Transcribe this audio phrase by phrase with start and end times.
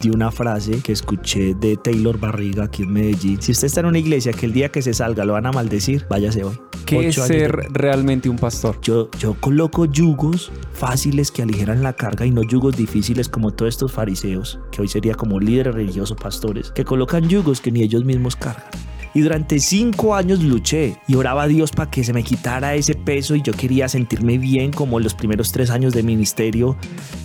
[0.00, 3.42] de una frase que escuché de Taylor Barriga aquí en Medellín.
[3.42, 5.50] Si usted está en una iglesia que el día que se salga lo van a
[5.50, 6.56] maldecir, váyase hoy.
[6.86, 8.78] ¿Qué es ser de- realmente un pastor?
[8.80, 13.70] Yo, yo coloco yugos fáciles que aligeran la carga y no yugos difíciles como todos
[13.70, 18.04] estos fariseos, que hoy sería como líderes religiosos pastores, que colocan yugos que ni ellos
[18.04, 18.70] mismos cargan.
[19.14, 22.94] Y durante cinco años luché y oraba a Dios para que se me quitara ese
[22.94, 26.76] peso y yo quería sentirme bien como los primeros tres años de ministerio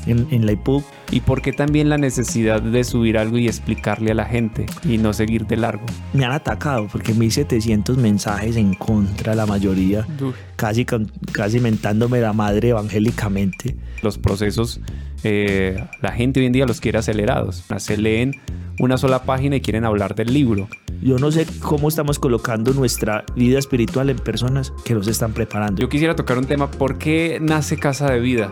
[0.06, 0.84] en, en la IPUC.
[1.12, 4.98] ¿Y por qué también la necesidad de subir algo y explicarle a la gente y
[4.98, 5.86] no seguir de largo?
[6.14, 10.08] Me han atacado porque 1700 mensajes en contra, la mayoría,
[10.56, 10.86] casi,
[11.32, 13.76] casi mentándome la madre evangélicamente.
[14.02, 14.82] Los procesos,
[15.24, 17.64] eh, la gente hoy en día los quiere acelerados.
[17.78, 18.42] Se leen
[18.80, 20.68] una sola página y quieren hablar del libro.
[21.04, 25.82] Yo no sé cómo estamos colocando nuestra vida espiritual en personas que nos están preparando.
[25.82, 28.50] Yo quisiera tocar un tema, ¿por qué nace Casa de Vida?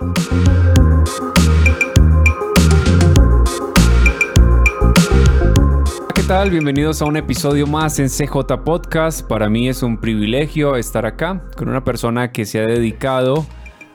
[6.50, 9.26] Bienvenidos a un episodio más en CJ Podcast.
[9.28, 13.46] Para mí es un privilegio estar acá con una persona que se ha dedicado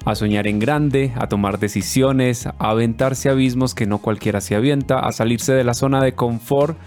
[0.05, 5.01] a soñar en grande, a tomar decisiones, a aventarse abismos que no cualquiera se avienta,
[5.01, 6.79] a salirse de la zona de confort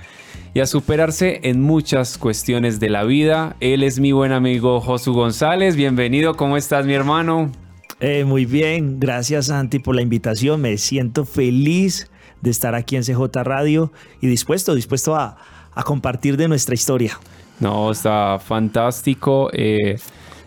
[0.53, 3.55] y a superarse en muchas cuestiones de la vida.
[3.59, 5.75] Él es mi buen amigo Josu González.
[5.75, 7.52] Bienvenido, ¿cómo estás mi hermano?
[8.00, 10.61] Eh, muy bien, gracias Santi por la invitación.
[10.61, 12.09] Me siento feliz
[12.42, 15.38] de estar aquí en CJ Radio y dispuesto, dispuesto a,
[15.73, 17.20] a compartir de nuestra historia.
[17.59, 19.50] No, está fantástico.
[19.52, 19.97] Eh,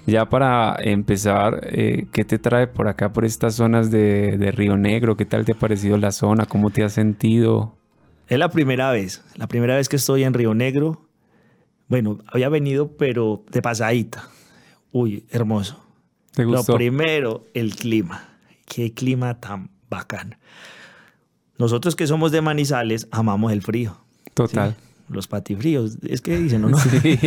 [0.07, 4.77] ya para empezar, eh, ¿qué te trae por acá, por estas zonas de, de Río
[4.77, 5.17] Negro?
[5.17, 6.47] ¿Qué tal te ha parecido la zona?
[6.47, 7.77] ¿Cómo te has sentido?
[8.29, 11.09] Es la primera vez, la primera vez que estoy en Río Negro.
[11.89, 14.29] Bueno, había venido, pero de pasadita.
[14.93, 15.85] Uy, hermoso.
[16.33, 16.73] ¿Te gustó?
[16.73, 18.29] Lo primero, el clima.
[18.67, 20.39] Qué clima tan bacán.
[21.59, 23.99] Nosotros que somos de Manizales, amamos el frío.
[24.35, 24.77] Total.
[25.09, 25.99] Los patifríos.
[26.09, 26.69] Es que dicen, ¿no?
[26.71, 26.79] no?
[26.79, 27.19] Sí,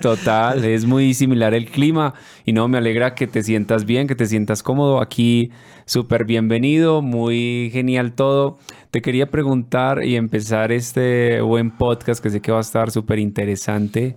[0.00, 2.14] total, es muy similar el clima
[2.44, 5.50] y no, me alegra que te sientas bien, que te sientas cómodo aquí,
[5.84, 8.58] súper bienvenido, muy genial todo.
[8.90, 13.18] Te quería preguntar y empezar este buen podcast que sé que va a estar súper
[13.18, 14.16] interesante.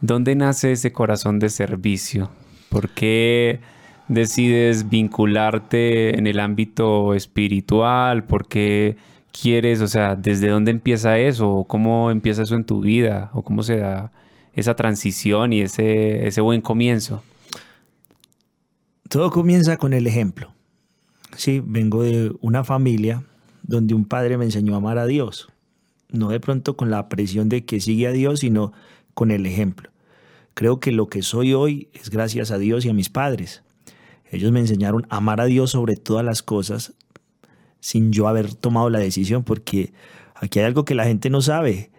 [0.00, 2.30] ¿Dónde nace ese corazón de servicio?
[2.68, 3.60] ¿Por qué
[4.08, 8.24] decides vincularte en el ámbito espiritual?
[8.24, 8.96] ¿Por qué
[9.40, 11.50] quieres, o sea, desde dónde empieza eso?
[11.50, 13.30] ¿O ¿Cómo empieza eso en tu vida?
[13.34, 14.12] ¿O cómo se da
[14.52, 17.22] esa transición y ese, ese buen comienzo?
[19.08, 20.52] Todo comienza con el ejemplo.
[21.36, 23.24] Sí, vengo de una familia
[23.62, 25.48] donde un padre me enseñó a amar a Dios.
[26.10, 28.72] No de pronto con la presión de que sigue a Dios, sino
[29.14, 29.90] con el ejemplo.
[30.54, 33.62] Creo que lo que soy hoy es gracias a Dios y a mis padres.
[34.30, 36.94] Ellos me enseñaron a amar a Dios sobre todas las cosas
[37.86, 39.92] sin yo haber tomado la decisión, porque
[40.34, 41.92] aquí hay algo que la gente no sabe,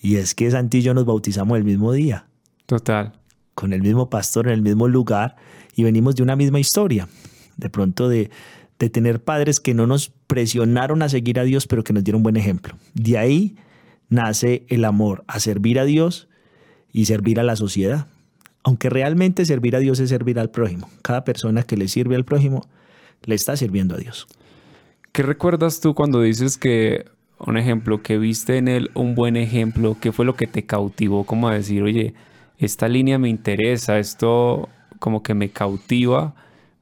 [0.00, 2.26] y es que Santi y yo nos bautizamos el mismo día
[2.66, 3.12] Total.
[3.54, 5.36] con el mismo pastor en el mismo lugar
[5.76, 7.08] y venimos de una misma historia.
[7.56, 8.30] De pronto de,
[8.80, 12.24] de tener padres que no nos presionaron a seguir a Dios, pero que nos dieron
[12.24, 12.74] buen ejemplo.
[12.94, 13.54] De ahí
[14.08, 16.28] nace el amor a servir a Dios
[16.92, 18.08] y servir a la sociedad.
[18.64, 20.90] Aunque realmente servir a Dios es servir al prójimo.
[21.02, 22.66] Cada persona que le sirve al prójimo
[23.22, 24.26] le está sirviendo a Dios.
[25.12, 27.06] ¿Qué recuerdas tú cuando dices que,
[27.38, 29.96] un ejemplo, que viste en él un buen ejemplo?
[30.00, 31.24] ¿Qué fue lo que te cautivó?
[31.24, 32.14] Como a decir, oye,
[32.58, 36.34] esta línea me interesa, esto como que me cautiva,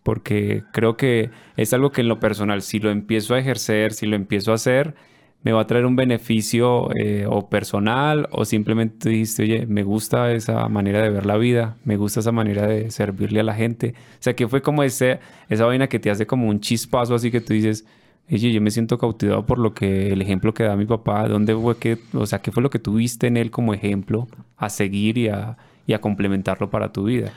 [0.03, 4.07] porque creo que es algo que en lo personal, si lo empiezo a ejercer, si
[4.07, 4.95] lo empiezo a hacer,
[5.43, 10.33] me va a traer un beneficio eh, o personal o simplemente dijiste, oye, me gusta
[10.33, 13.95] esa manera de ver la vida, me gusta esa manera de servirle a la gente.
[14.15, 17.31] O sea, que fue como ese, esa vaina que te hace como un chispazo así
[17.31, 17.87] que tú dices,
[18.29, 21.79] yo me siento cautivado por lo que el ejemplo que da mi papá, ¿dónde fue
[21.79, 24.27] que, o sea, qué fue lo que tuviste en él como ejemplo
[24.57, 25.57] a seguir y a,
[25.87, 27.33] y a complementarlo para tu vida?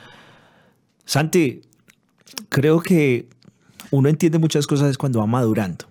[1.04, 1.62] Santi,
[2.48, 3.28] creo que
[3.92, 5.86] uno entiende muchas cosas cuando va madurando.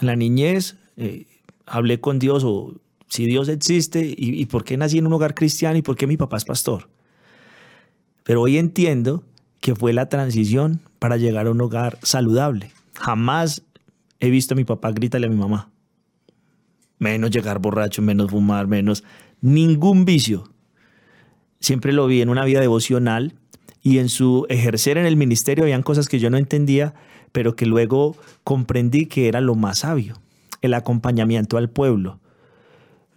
[0.00, 1.26] En la niñez eh,
[1.64, 2.74] hablé con Dios o
[3.08, 6.06] si Dios existe y, y por qué nací en un hogar cristiano y por qué
[6.06, 6.88] mi papá es pastor.
[8.24, 9.22] Pero hoy entiendo
[9.60, 12.70] que fue la transición para llegar a un hogar saludable.
[12.94, 13.62] Jamás
[14.24, 15.70] he visto a mi papá gritarle a mi mamá.
[16.98, 19.04] Menos llegar borracho, menos fumar, menos
[19.40, 20.50] ningún vicio.
[21.60, 23.34] Siempre lo vi en una vida devocional
[23.82, 26.94] y en su ejercer en el ministerio habían cosas que yo no entendía,
[27.32, 30.14] pero que luego comprendí que era lo más sabio,
[30.62, 32.20] el acompañamiento al pueblo.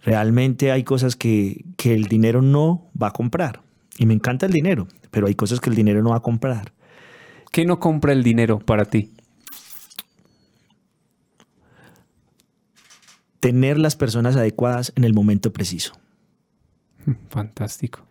[0.02, 3.62] Realmente hay cosas que, que el dinero no va a comprar.
[3.98, 6.72] Y me encanta el dinero, pero hay cosas que el dinero no va a comprar.
[7.50, 9.10] ¿Qué no compra el dinero para ti?
[13.40, 15.94] Tener las personas adecuadas en el momento preciso.
[17.30, 18.06] Fantástico.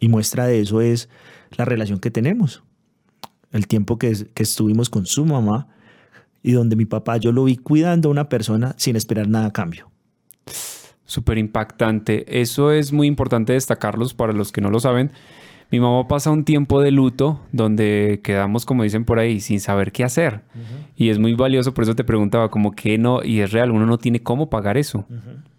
[0.00, 1.08] Y muestra de eso es
[1.52, 2.62] la relación que tenemos.
[3.52, 5.68] El tiempo que, que estuvimos con su mamá
[6.42, 9.52] y donde mi papá yo lo vi cuidando a una persona sin esperar nada a
[9.52, 9.90] cambio.
[11.04, 12.40] Súper impactante.
[12.40, 15.12] Eso es muy importante destacarlos para los que no lo saben.
[15.70, 19.90] Mi mamá pasa un tiempo de luto donde quedamos, como dicen por ahí, sin saber
[19.90, 20.42] qué hacer.
[20.96, 23.84] Y es muy valioso, por eso te preguntaba, como que no, y es real, uno
[23.84, 25.06] no tiene cómo pagar eso.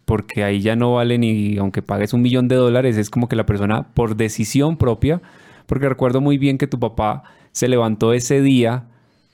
[0.06, 3.36] Porque ahí ya no vale ni, aunque pagues un millón de dólares, es como que
[3.36, 5.21] la persona, por decisión propia,
[5.65, 8.86] porque recuerdo muy bien que tu papá se levantó ese día,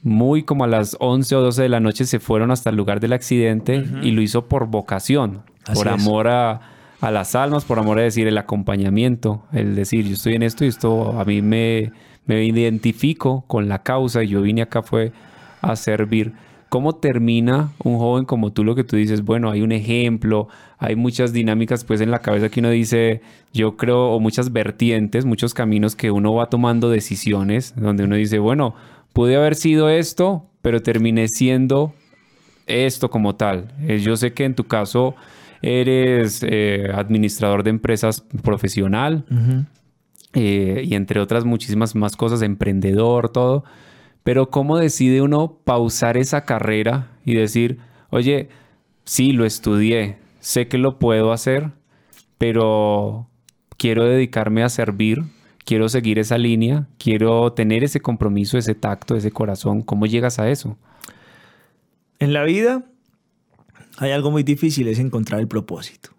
[0.01, 2.99] muy como a las 11 o 12 de la noche, se fueron hasta el lugar
[2.99, 5.43] del accidente y lo hizo por vocación,
[5.75, 6.72] por amor a,
[7.11, 10.69] las almas, por amor a decir el acompañamiento, el decir yo estoy en esto y
[10.69, 11.91] esto a mí me,
[12.25, 15.11] me identifico con la causa y yo vine acá fue
[15.61, 16.33] a servir.
[16.69, 19.23] ¿Cómo termina un joven como tú lo que tú dices?
[19.23, 20.47] Bueno, hay un ejemplo,
[20.79, 23.21] hay muchas dinámicas pues en la cabeza que uno dice,
[23.53, 28.39] yo creo, o muchas vertientes, muchos caminos que uno va tomando decisiones, donde uno dice,
[28.39, 28.73] bueno,
[29.13, 31.93] pude haber sido esto, pero terminé siendo
[32.65, 33.71] esto como tal.
[33.87, 35.15] Eh, yo sé que en tu caso
[35.63, 39.25] eres eh, administrador de empresas profesional
[40.33, 43.63] eh, y entre otras muchísimas más cosas, emprendedor, todo.
[44.23, 47.79] Pero ¿cómo decide uno pausar esa carrera y decir,
[48.09, 48.49] oye,
[49.05, 51.71] sí, lo estudié, sé que lo puedo hacer,
[52.37, 53.29] pero
[53.77, 55.23] quiero dedicarme a servir,
[55.63, 59.81] quiero seguir esa línea, quiero tener ese compromiso, ese tacto, ese corazón.
[59.81, 60.77] ¿Cómo llegas a eso?
[62.19, 62.83] En la vida
[63.97, 66.09] hay algo muy difícil, es encontrar el propósito.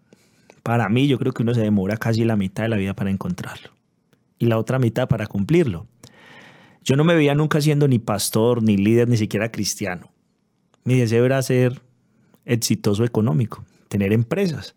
[0.62, 3.10] Para mí yo creo que uno se demora casi la mitad de la vida para
[3.10, 3.70] encontrarlo
[4.38, 5.86] y la otra mitad para cumplirlo.
[6.82, 10.10] Yo no me veía nunca siendo ni pastor, ni líder, ni siquiera cristiano.
[10.84, 11.80] Mi deseo era ser
[12.44, 14.74] exitoso económico, tener empresas.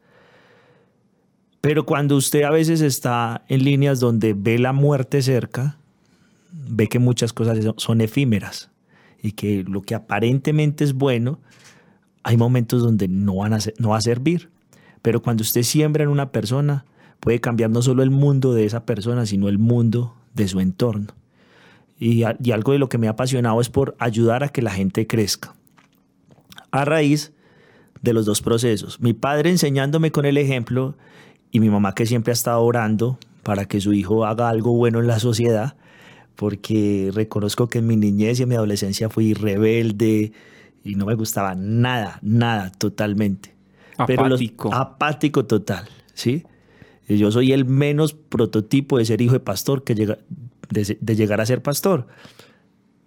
[1.59, 5.77] Pero cuando usted a veces está en líneas donde ve la muerte cerca,
[6.51, 8.71] ve que muchas cosas son efímeras
[9.21, 11.39] y que lo que aparentemente es bueno,
[12.27, 14.49] hay momentos donde no, van a va a servir.
[15.01, 16.83] Pero cuando usted siembra en una persona,
[17.21, 21.13] puede cambiar no solo el mundo de esa persona, sino el mundo de su entorno.
[21.97, 24.71] Y, y algo de lo que me ha apasionado es por ayudar a que la
[24.71, 25.55] gente crezca.
[26.71, 27.31] A raíz
[28.01, 28.99] de los dos procesos.
[28.99, 30.95] Mi padre enseñándome con el ejemplo
[31.49, 34.99] y mi mamá que siempre ha estado orando para que su hijo haga algo bueno
[34.99, 35.77] en la sociedad,
[36.35, 40.33] porque reconozco que en mi niñez y en mi adolescencia fui rebelde
[40.87, 43.55] y no me gustaba nada, nada, totalmente.
[43.97, 44.73] Apático.
[44.73, 46.43] apático total, ¿sí?
[47.07, 50.19] Yo soy el menos prototipo de ser hijo de pastor que llega,
[50.69, 52.07] de llegar a ser pastor.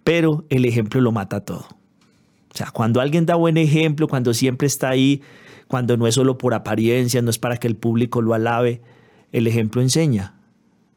[0.03, 1.67] Pero el ejemplo lo mata todo.
[2.53, 5.21] O sea, cuando alguien da buen ejemplo, cuando siempre está ahí,
[5.67, 8.81] cuando no es solo por apariencia, no es para que el público lo alabe,
[9.31, 10.35] el ejemplo enseña.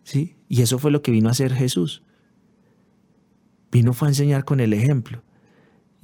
[0.03, 0.37] ¿sí?
[0.49, 2.03] Y eso fue lo que vino a hacer Jesús.
[3.71, 5.23] Vino fue a enseñar con el ejemplo.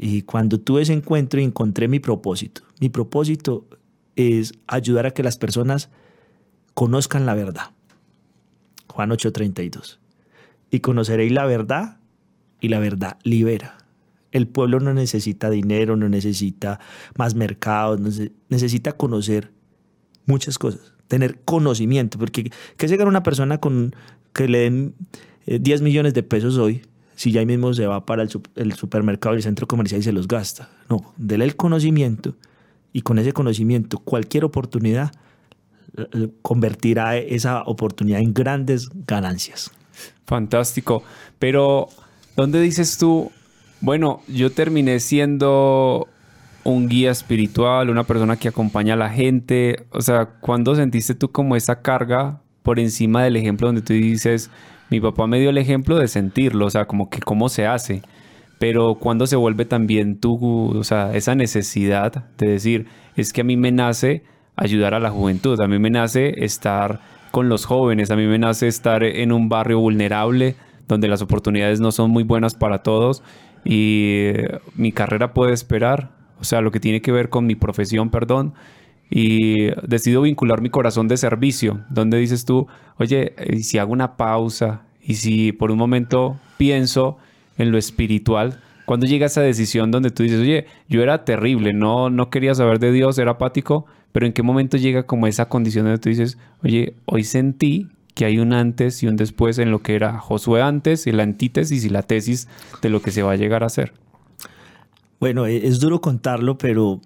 [0.03, 3.69] Y cuando tuve ese encuentro y encontré mi propósito, mi propósito
[4.17, 5.91] es ayudar a que las personas
[6.73, 7.73] conozcan la verdad.
[8.87, 9.99] Juan 8:32.
[10.71, 11.99] Y conoceréis la verdad
[12.63, 13.77] y la verdad libera.
[14.33, 16.81] El pueblo no necesita dinero, no necesita
[17.19, 18.01] más mercados,
[18.49, 19.53] necesita conocer
[20.25, 23.95] muchas cosas, tener conocimiento, porque ¿qué se gana una persona con
[24.33, 24.95] que le den
[25.45, 26.81] 10 eh, millones de pesos hoy
[27.21, 30.27] si ya mismo se va para el, supermercado y el centro comercial y se los
[30.27, 30.71] gasta?
[30.89, 32.35] No, dele el conocimiento
[32.95, 35.13] y con ese conocimiento cualquier oportunidad
[36.41, 39.71] convertirá esa oportunidad en grandes ganancias.
[40.25, 41.03] Fantástico,
[41.39, 41.89] pero
[42.37, 43.31] ¿dónde dices tú
[43.83, 46.09] bueno, yo terminé siendo
[46.65, 49.87] un guía espiritual, una persona que acompaña a la gente.
[49.91, 54.51] O sea, ¿cuándo sentiste tú como esa carga por encima del ejemplo donde tú dices,
[54.91, 58.03] mi papá me dio el ejemplo de sentirlo, o sea, como que cómo se hace?
[58.59, 63.45] Pero cuando se vuelve también tú, o sea, esa necesidad de decir, es que a
[63.45, 64.25] mí me nace
[64.57, 68.39] ayudar a la juventud, a mí me nace estar con los jóvenes, a mí me
[68.39, 70.57] nace estar en un barrio vulnerable
[70.89, 73.23] donde las oportunidades no son muy buenas para todos
[73.65, 74.33] y
[74.75, 78.55] mi carrera puede esperar, o sea, lo que tiene que ver con mi profesión, perdón,
[79.11, 84.17] y decido vincular mi corazón de servicio, donde dices tú, oye, ¿y si hago una
[84.17, 87.19] pausa y si por un momento pienso
[87.59, 92.11] en lo espiritual, cuando llega esa decisión donde tú dices, oye, yo era terrible, no,
[92.11, 95.85] no quería saber de Dios, era apático, pero en qué momento llega como esa condición
[95.85, 99.83] donde tú dices, oye, hoy sentí que hay un antes y un después en lo
[99.83, 102.49] que era Josué antes y la antítesis y la tesis
[102.83, 103.93] de lo que se va a llegar a hacer.
[105.21, 107.01] Bueno, e-, es duro contarlo, pero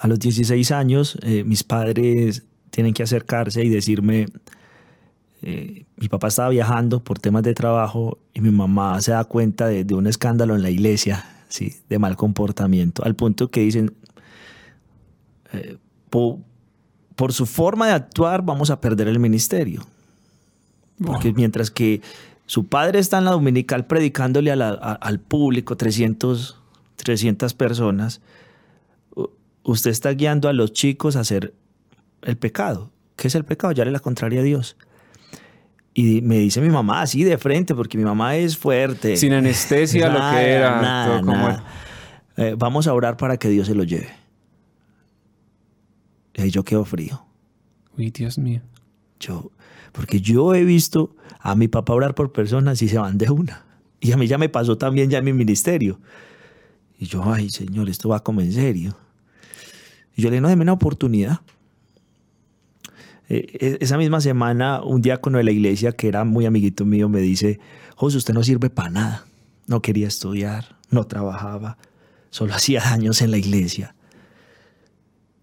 [0.00, 4.28] A los 16 años, eh, mis padres tienen que acercarse y decirme,
[5.42, 9.66] eh, mi papá estaba viajando por temas de trabajo y mi mamá se da cuenta
[9.66, 11.74] de, un escándalo en la iglesia, ¿sí?
[11.90, 13.92] de mal comportamiento, al punto que dicen,
[15.52, 15.76] eh,
[16.08, 16.38] por,
[17.34, 19.86] su forma de actuar vamos a perder el ministerio.
[21.04, 22.00] Porque mientras que
[22.46, 26.56] su padre está en la dominical predicándole al público, 300,
[26.96, 28.22] 300 personas,
[29.62, 31.54] usted está guiando a los chicos a hacer
[32.22, 32.90] el pecado.
[33.16, 33.72] ¿Qué es el pecado?
[33.72, 34.76] Ya le la contraria a Dios.
[35.92, 39.16] Y me dice mi mamá así de frente, porque mi mamá es fuerte.
[39.16, 40.80] Sin anestesia, lo que era.
[40.80, 41.64] Nada,
[42.36, 44.08] eh, vamos a orar para que Dios se lo lleve.
[46.34, 47.22] Y yo quedo frío.
[47.98, 48.62] Uy, Dios mío.
[49.18, 49.50] Yo,
[49.92, 53.64] porque yo he visto a mi papá orar por personas y se van de una.
[54.00, 56.00] Y a mí ya me pasó también ya en mi ministerio.
[56.98, 58.96] Y yo, ay, Señor, esto va como en serio.
[60.16, 61.40] Yo le digo, no, deme una oportunidad.
[63.28, 67.08] Eh, e, esa misma semana, un diácono de la iglesia, que era muy amiguito mío,
[67.08, 67.60] me dice,
[67.96, 69.26] José, usted no sirve para nada.
[69.66, 71.78] No quería estudiar, no trabajaba,
[72.30, 73.94] solo hacía daños en la iglesia.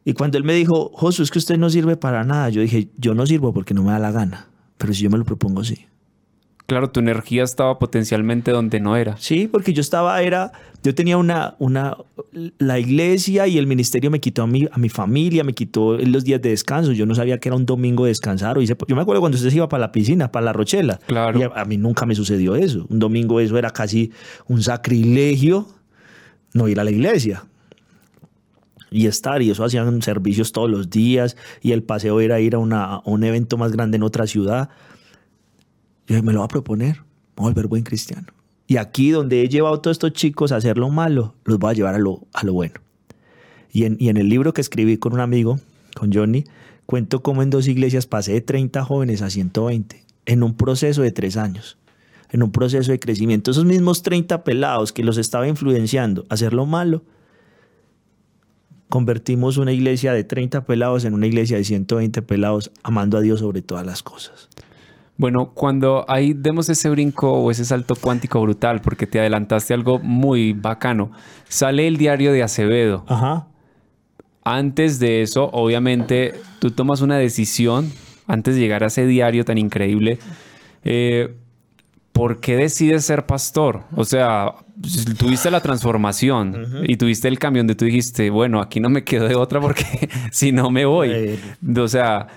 [0.04, 2.90] Y cuando él me dijo, José, es que usted no sirve para nada, yo dije,
[2.98, 4.48] yo no sirvo porque no me da la gana,
[4.78, 5.86] pero si yo me lo propongo, sí.
[6.68, 9.16] Claro, tu energía estaba potencialmente donde no era.
[9.18, 10.52] Sí, porque yo estaba, era,
[10.84, 11.96] yo tenía una, una,
[12.58, 16.26] la iglesia y el ministerio me quitó a mi, a mi familia, me quitó los
[16.26, 16.92] días de descanso.
[16.92, 18.60] Yo no sabía que era un domingo de descansar.
[18.60, 21.00] yo me acuerdo cuando usted se iba para la piscina, para la Rochela.
[21.08, 21.40] Claro.
[21.40, 22.86] Y a, mí nunca me sucedió eso.
[22.90, 24.12] Un domingo eso era casi
[24.48, 25.70] un sacrilegio
[26.54, 27.46] no ir a la iglesia
[28.92, 32.58] y estar, y eso hacían servicios todos los días, y el paseo era ir a,
[32.58, 34.70] una, a un evento más grande en otra ciudad.
[36.08, 37.04] Yo me lo voy a proponer,
[37.36, 38.28] voy a volver buen cristiano.
[38.66, 41.72] Y aquí donde he llevado a todos estos chicos a hacer lo malo, los voy
[41.72, 42.76] a llevar a lo, a lo bueno.
[43.72, 45.60] Y en, y en el libro que escribí con un amigo,
[45.96, 46.46] con Johnny,
[46.86, 51.12] cuento cómo en dos iglesias pasé de 30 jóvenes a 120 en un proceso de
[51.12, 51.78] tres años,
[52.30, 53.52] en un proceso de crecimiento.
[53.52, 57.04] Esos mismos 30 pelados que los estaba influenciando a hacer lo malo,
[58.90, 63.40] convertimos una iglesia de 30 pelados en una iglesia de 120 pelados, amando a Dios
[63.40, 64.50] sobre todas las cosas.
[65.18, 70.00] Bueno, cuando ahí demos ese brinco o ese salto cuántico brutal, porque te adelantaste algo
[70.00, 71.12] muy bacano,
[71.50, 73.04] sale el diario de Acevedo.
[73.08, 73.48] Ajá.
[74.44, 77.92] Antes de eso, obviamente, tú tomas una decisión,
[78.28, 80.20] antes de llegar a ese diario tan increíble,
[80.84, 81.36] eh,
[82.14, 83.84] ¿por qué decides ser pastor?
[83.96, 84.54] O sea,
[85.18, 89.28] tuviste la transformación y tuviste el cambio donde tú dijiste, bueno, aquí no me quedo
[89.28, 91.40] de otra porque si no me voy.
[91.76, 92.28] O sea,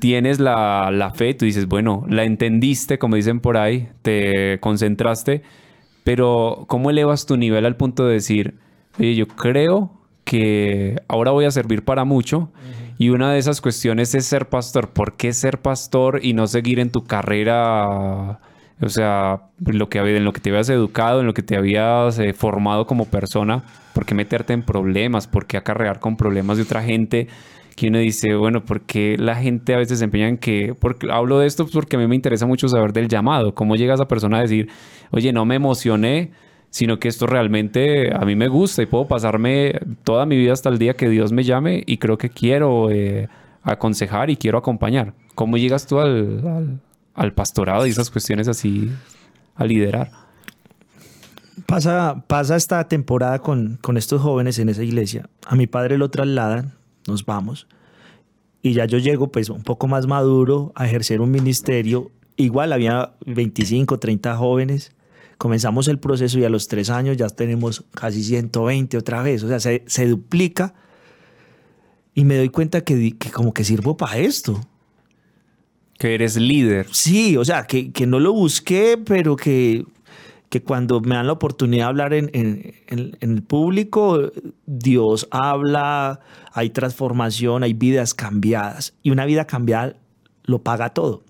[0.00, 5.42] tienes la, la fe, tú dices, bueno, la entendiste, como dicen por ahí, te concentraste,
[6.04, 8.54] pero ¿cómo elevas tu nivel al punto de decir,
[8.98, 9.92] oye, yo creo
[10.24, 12.50] que ahora voy a servir para mucho?
[12.98, 14.90] Y una de esas cuestiones es ser pastor.
[14.90, 18.40] ¿Por qué ser pastor y no seguir en tu carrera?
[18.80, 22.18] O sea, lo que, en lo que te habías educado, en lo que te habías
[22.18, 23.64] eh, formado como persona.
[23.94, 25.26] ¿Por qué meterte en problemas?
[25.26, 27.28] ¿Por qué acarrear con problemas de otra gente?
[27.76, 31.38] Que uno dice, bueno, porque la gente a veces se empeña en que, porque hablo
[31.38, 34.38] de esto porque a mí me interesa mucho saber del llamado, cómo llega esa persona
[34.38, 34.70] a decir,
[35.10, 36.32] oye, no me emocioné,
[36.70, 40.70] sino que esto realmente a mí me gusta y puedo pasarme toda mi vida hasta
[40.70, 43.28] el día que Dios me llame y creo que quiero eh,
[43.62, 45.12] aconsejar y quiero acompañar.
[45.34, 46.80] ¿Cómo llegas tú al,
[47.14, 48.90] al, pastorado y esas cuestiones así
[49.54, 50.10] a liderar?
[51.66, 55.28] Pasa, pasa esta temporada con, con estos jóvenes en esa iglesia.
[55.46, 56.72] A mi padre lo trasladan
[57.08, 57.66] nos vamos.
[58.62, 62.10] Y ya yo llego pues un poco más maduro a ejercer un ministerio.
[62.36, 64.92] Igual había 25, 30 jóvenes.
[65.38, 69.42] Comenzamos el proceso y a los tres años ya tenemos casi 120 otra vez.
[69.42, 70.74] O sea, se, se duplica.
[72.14, 74.60] Y me doy cuenta que, que como que sirvo para esto.
[75.98, 76.88] Que eres líder.
[76.90, 79.84] Sí, o sea, que, que no lo busqué, pero que
[80.48, 82.30] que cuando me dan la oportunidad de hablar en,
[82.88, 84.30] el público,
[84.66, 86.20] Dios habla,
[86.52, 88.94] hay transformación, hay vidas cambiadas.
[89.02, 89.94] Y una vida cambiada
[90.44, 91.22] lo paga todo.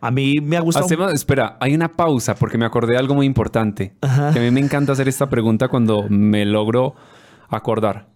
[0.00, 1.08] A mí me ha gustado.
[1.10, 3.94] espera, hay una pausa porque me acordé de algo muy importante.
[4.00, 6.94] Que a mí me encanta hacer esta pregunta cuando me logro
[7.48, 8.13] acordar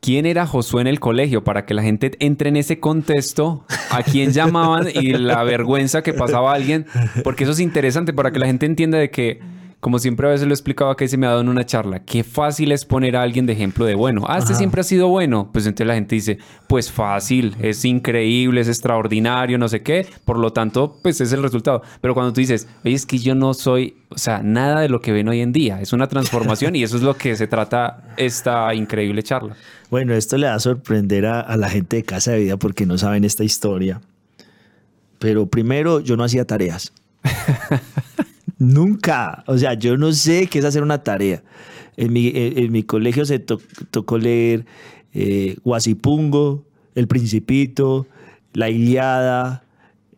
[0.00, 4.02] quién era Josué en el colegio para que la gente entre en ese contexto, a
[4.02, 6.86] quién llamaban y la vergüenza que pasaba a alguien,
[7.22, 9.40] porque eso es interesante para que la gente entienda de que
[9.80, 11.64] como siempre a veces lo he explicado acá y se me ha dado en una
[11.64, 14.24] charla, qué fácil es poner a alguien de ejemplo de bueno.
[14.28, 15.48] Ah, este siempre ha sido bueno.
[15.52, 20.06] Pues entonces la gente dice, pues fácil, es increíble, es extraordinario, no sé qué.
[20.26, 21.82] Por lo tanto, pues es el resultado.
[22.02, 25.00] Pero cuando tú dices, oye, es que yo no soy, o sea, nada de lo
[25.00, 25.80] que ven hoy en día.
[25.80, 29.56] Es una transformación y eso es lo que se trata esta increíble charla.
[29.88, 32.84] Bueno, esto le va a sorprender a, a la gente de Casa de Vida porque
[32.84, 34.02] no saben esta historia.
[35.18, 36.92] Pero primero, yo no hacía tareas.
[38.60, 39.42] Nunca.
[39.46, 41.42] O sea, yo no sé qué es hacer una tarea.
[41.96, 44.66] En mi, en, mi colegio se tocó leer
[45.14, 48.06] eh, Guasipungo, El Principito,
[48.52, 49.64] La Iliada,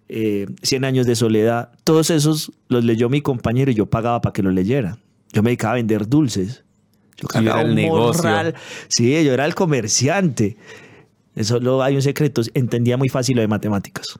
[0.09, 1.71] eh, Cien Años de Soledad.
[1.85, 4.99] Todos esos los leyó mi compañero y yo pagaba para que los leyera.
[5.33, 6.65] Yo me dedicaba a vender dulces.
[7.17, 8.29] Yo cargaba el negocio.
[8.89, 10.57] Sí, yo era el comerciante.
[11.41, 12.43] Solo hay un secreto.
[12.55, 14.19] Entendía muy fácil lo de matemáticas.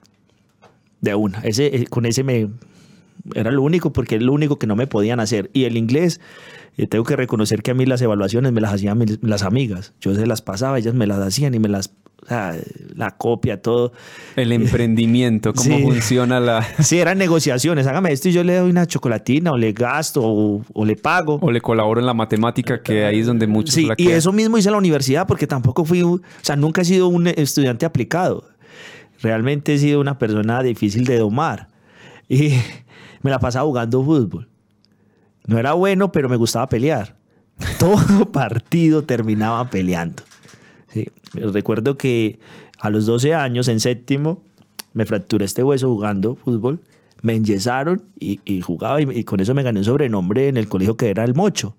[1.01, 1.39] De una.
[1.39, 2.47] Ese, eh, con ese me,
[3.35, 5.49] era lo único porque era lo único que no me podían hacer.
[5.53, 6.19] Y el inglés,
[6.77, 9.93] eh, tengo que reconocer que a mí las evaluaciones me las hacían las amigas.
[10.01, 12.55] Yo se las pasaba, ellas me las hacían y me las o sea,
[12.95, 13.91] la copia, todo.
[14.35, 16.65] El emprendimiento, cómo funciona la.
[16.79, 17.85] Sí, eran negociaciones.
[17.85, 21.39] Hágame esto y yo le doy una chocolatina, o le gasto, o, le pago.
[21.41, 23.75] O le colaboro en la matemática, que ahí es donde muchos.
[23.75, 26.01] Sí, y eso mismo hice en la universidad, porque tampoco fui.
[26.01, 28.45] O sea, nunca he sido un estudiante aplicado.
[29.21, 31.67] Realmente he sido una persona difícil de domar.
[32.29, 32.53] Y
[33.23, 34.47] me la pasaba jugando fútbol.
[35.47, 37.15] No era bueno, pero me gustaba pelear.
[37.79, 40.23] Todo partido terminaba peleando.
[41.33, 42.39] Recuerdo que
[42.79, 44.43] a los 12 años, en séptimo,
[44.93, 46.81] me fracturé este hueso jugando fútbol.
[47.21, 51.09] Me enyesaron y, jugaba y, con eso me gané un sobrenombre en el colegio que
[51.09, 51.75] era el mocho.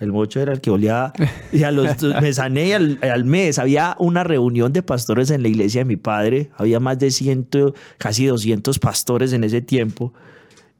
[0.00, 1.12] El mocho era el que olía
[1.52, 3.58] y a los me sané al, al, mes.
[3.58, 6.50] Había una reunión de pastores en la iglesia de mi padre.
[6.56, 10.12] Había más de ciento, casi 200 pastores en ese tiempo.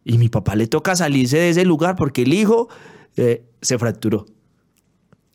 [0.04, 2.68] Y mi papá le toca salirse de ese lugar porque el hijo
[3.16, 4.26] eh, se fracturó.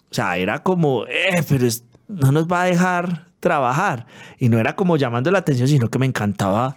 [0.10, 1.67] O sea, era como, eh, pero
[2.07, 4.07] no nos va a dejar trabajar.
[4.39, 6.75] Y no era como llamando la atención, sino que me encantaba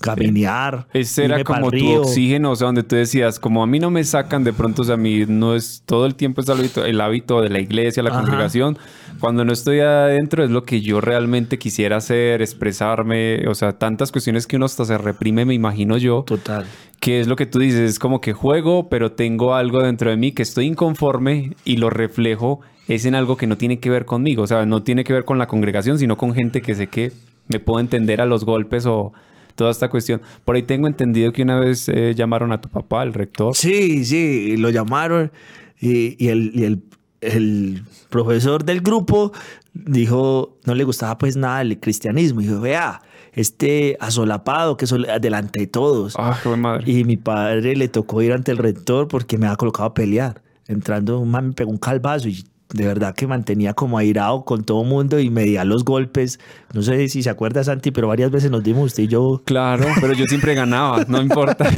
[0.00, 0.86] caminar.
[0.92, 4.04] Ese era como tu oxígeno, o sea, donde tú decías, como a mí no me
[4.04, 6.84] sacan de pronto, o sea, a mí no es todo el tiempo es el hábito,
[6.84, 8.78] el hábito de la iglesia, la congregación.
[9.20, 14.12] Cuando no estoy adentro es lo que yo realmente quisiera hacer, expresarme, o sea, tantas
[14.12, 16.22] cuestiones que uno hasta se reprime, me imagino yo.
[16.26, 16.64] Total.
[17.00, 20.16] Que es lo que tú dices, es como que juego, pero tengo algo dentro de
[20.16, 24.04] mí que estoy inconforme y lo reflejo es en algo que no tiene que ver
[24.04, 26.86] conmigo, o sea, no tiene que ver con la congregación, sino con gente que sé
[26.86, 27.12] que
[27.48, 29.12] me puedo entender a los golpes o
[29.58, 30.22] toda esta cuestión.
[30.44, 33.56] Por ahí tengo entendido que una vez eh, llamaron a tu papá, el rector.
[33.56, 35.32] Sí, sí, lo llamaron
[35.80, 36.80] y, el,
[37.20, 39.32] el, profesor del grupo
[39.74, 42.40] dijo, no le gustaba pues nada el cristianismo.
[42.40, 46.14] Y dijo, vea, este asolapado que es delante de todos.
[46.16, 46.90] Ah, qué madre.
[46.90, 50.40] Y mi padre le tocó ir ante el rector porque me había colocado a pelear.
[50.68, 54.64] Entrando, un man me pegó un calvazo y de verdad que mantenía como airado con
[54.64, 56.38] todo mundo y medía los golpes.
[56.74, 59.42] No sé si se acuerda, Santi, pero varias veces nos dimos usted y yo.
[59.44, 61.68] Claro, pero yo siempre ganaba, no importa.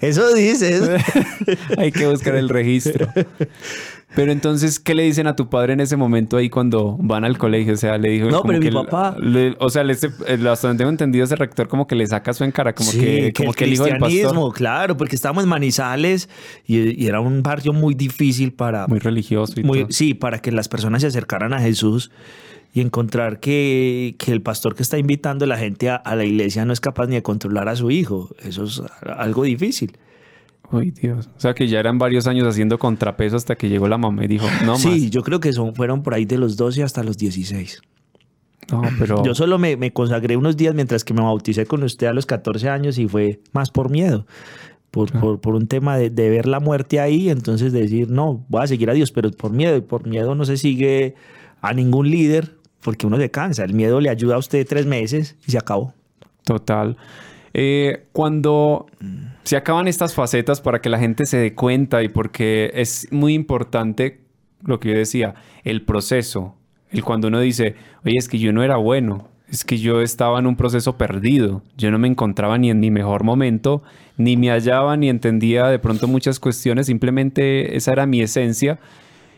[0.00, 0.88] Eso dices.
[1.78, 3.08] Hay que buscar el registro.
[4.14, 7.36] Pero entonces, ¿qué le dicen a tu padre en ese momento ahí cuando van al
[7.36, 7.74] colegio?
[7.74, 8.30] O sea, le dijo...
[8.30, 9.14] No, pero mi papá...
[9.58, 12.50] o sea, le, hasta donde tengo entendido, ese rector como que le saca su en
[12.50, 14.54] cara, como que, como que, el, hijo del pastor.
[14.54, 16.28] claro, porque estábamos en Manizales
[16.66, 18.86] y, era un barrio muy difícil para...
[18.86, 22.12] Muy religioso y muy, Sí, para que las personas se acercaran a Jesús
[22.72, 26.24] y encontrar que, que, el pastor que está invitando a la gente a, a, la
[26.24, 28.30] iglesia no es capaz ni de controlar a su hijo.
[28.44, 29.98] Eso es algo difícil.
[30.70, 31.28] Uy, Dios.
[31.36, 34.28] O sea que ya eran varios años haciendo contrapeso hasta que llegó la mamá y
[34.28, 34.82] dijo, no más.
[34.82, 37.82] Sí, yo creo que son, fueron por ahí de los 12 hasta los 16.
[38.70, 39.24] No, pero...
[39.24, 42.24] Yo solo me, me consagré unos días mientras que me bauticé con usted a los
[42.24, 44.26] 14 años y fue más por miedo.
[44.90, 48.62] Por, por, por, un tema de, de, ver la muerte ahí, entonces decir, no, voy
[48.62, 51.14] a seguir a Dios, pero por miedo, y por miedo no se sigue
[51.60, 53.64] a ningún líder, porque uno se cansa.
[53.64, 55.92] El miedo le ayuda a usted tres meses y se acabó.
[56.44, 56.96] Total.
[57.52, 58.86] Eh, cuando
[59.42, 63.34] se acaban estas facetas para que la gente se dé cuenta y porque es muy
[63.34, 64.20] importante
[64.64, 66.56] lo que yo decía, el proceso,
[66.90, 67.74] el cuando uno dice,
[68.04, 71.62] oye, es que yo no era bueno, es que yo estaba en un proceso perdido,
[71.76, 73.82] yo no me encontraba ni en mi mejor momento,
[74.16, 78.78] ni me hallaba, ni entendía de pronto muchas cuestiones, simplemente esa era mi esencia.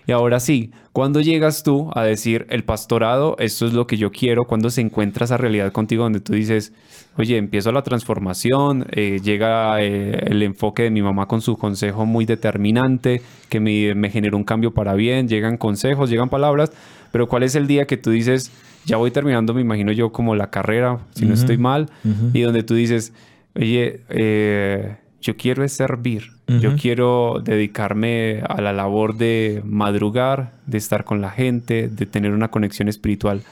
[0.07, 4.11] Y ahora sí, cuando llegas tú a decir el pastorado, esto es lo que yo
[4.11, 6.73] quiero, cuando se encuentra esa realidad contigo donde tú dices,
[7.17, 12.07] oye, empiezo la transformación, eh, llega eh, el enfoque de mi mamá con su consejo
[12.07, 16.73] muy determinante, que me, generó un cambio para bien, llegan consejos, llegan palabras,
[17.13, 18.51] pero ¿cuál es el día que tú dices,
[18.85, 21.91] ya voy terminando, me imagino yo como la carrera, si no estoy mal,
[22.33, 23.13] y donde tú dices,
[23.55, 26.33] oye, eh, yo quiero es servir.
[26.59, 32.33] Yo quiero dedicarme a la labor de madrugar, de estar con la gente, de tener
[32.33, 33.43] una conexión espiritual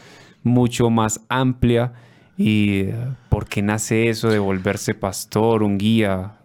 [0.43, 1.93] mucho más amplia.
[2.37, 2.87] ¿Y
[3.29, 6.39] por qué nace eso de volverse pastor, un guía?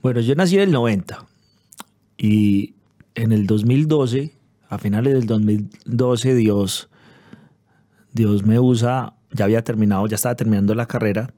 [0.00, 1.26] Bueno, yo nací en el 90
[2.16, 2.74] y
[3.16, 4.32] en el 2012,
[4.68, 6.88] a finales del 2012, Dios,
[8.12, 11.32] Dios me usa, ya había terminado, ya estaba terminando la carrera,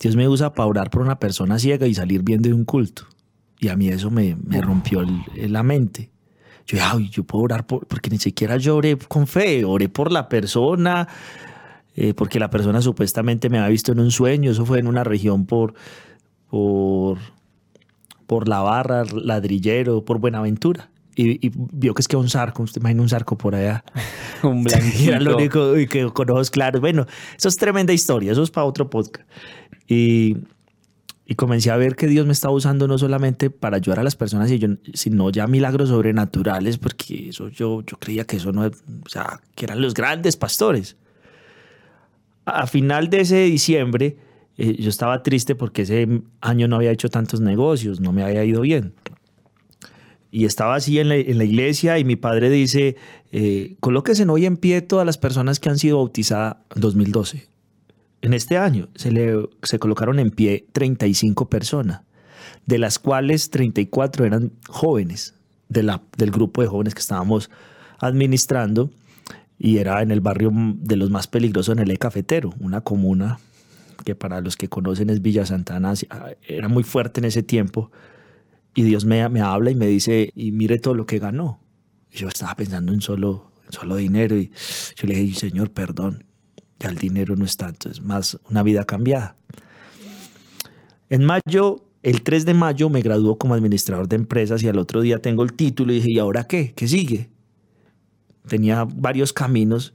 [0.00, 3.04] Dios me usa para orar por una persona ciega y salir viendo de un culto.
[3.58, 5.02] Y a mí eso me, rompió
[5.34, 6.10] la mente.
[6.66, 10.12] Yo ay, yo puedo orar por, porque ni siquiera yo oré con fe, oré por
[10.12, 11.08] la persona,
[11.94, 15.04] eh, porque la persona supuestamente me había visto en un sueño, eso fue en una
[15.04, 15.74] región por,
[16.50, 17.18] por,
[18.26, 20.90] por La Barra, Ladrillero, por Buenaventura.
[21.18, 23.82] Y, vio que es que un zarco, usted imagina un zarco por allá.
[24.42, 25.10] un blanquito.
[25.10, 26.80] Era lo único que con ojos claros.
[26.80, 29.26] Bueno, eso es tremenda historia, eso es para otro podcast.
[29.88, 30.36] Y,
[31.24, 34.14] y comencé a ver que Dios me estaba usando no solamente para ayudar a las
[34.14, 34.50] personas,
[34.92, 39.64] sino ya milagros sobrenaturales, porque eso yo, yo creía que eso no, o sea, que
[39.64, 40.96] eran los grandes pastores.
[42.44, 44.18] A final de ese diciembre,
[44.56, 48.44] eh, yo estaba triste porque ese año no había hecho tantos negocios, no me había
[48.44, 48.94] ido bien.
[50.36, 52.96] Y estaba así en la, iglesia y mi padre dice,
[53.32, 57.48] eh, colóquese hoy en pie todas las personas que han sido bautizadas en 2012
[58.26, 62.02] en este año se, le, se colocaron en pie 35 personas,
[62.66, 65.34] de las cuales 34 eran jóvenes
[65.68, 67.50] del grupo de jóvenes que estábamos
[68.00, 68.90] administrando
[69.58, 73.38] y era en el barrio de los más peligrosos en el E Cafetero, una comuna
[74.04, 75.94] que para los que conocen es Villa Santana,
[76.46, 77.90] era muy fuerte en ese tiempo.
[78.76, 81.58] Y Dios me, me habla y me dice, y mire todo lo que ganó.
[82.12, 84.52] yo estaba pensando en solo, en solo dinero y
[84.94, 86.24] yo le dije, Señor, perdón
[86.78, 89.36] ya el dinero no es tanto, es más una vida cambiada.
[91.08, 95.00] En mayo, el 3 de mayo me graduó como administrador de empresas y al otro
[95.00, 96.74] día tengo el título y dije, ¿y ahora qué?
[96.74, 97.30] ¿Qué sigue?
[98.48, 99.94] Tenía varios caminos,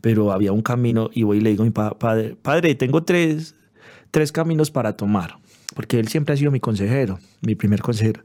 [0.00, 3.54] pero había un camino y voy y le digo a mi padre, padre, tengo tres,
[4.10, 5.38] tres caminos para tomar,
[5.76, 8.22] porque él siempre ha sido mi consejero, mi primer consejero.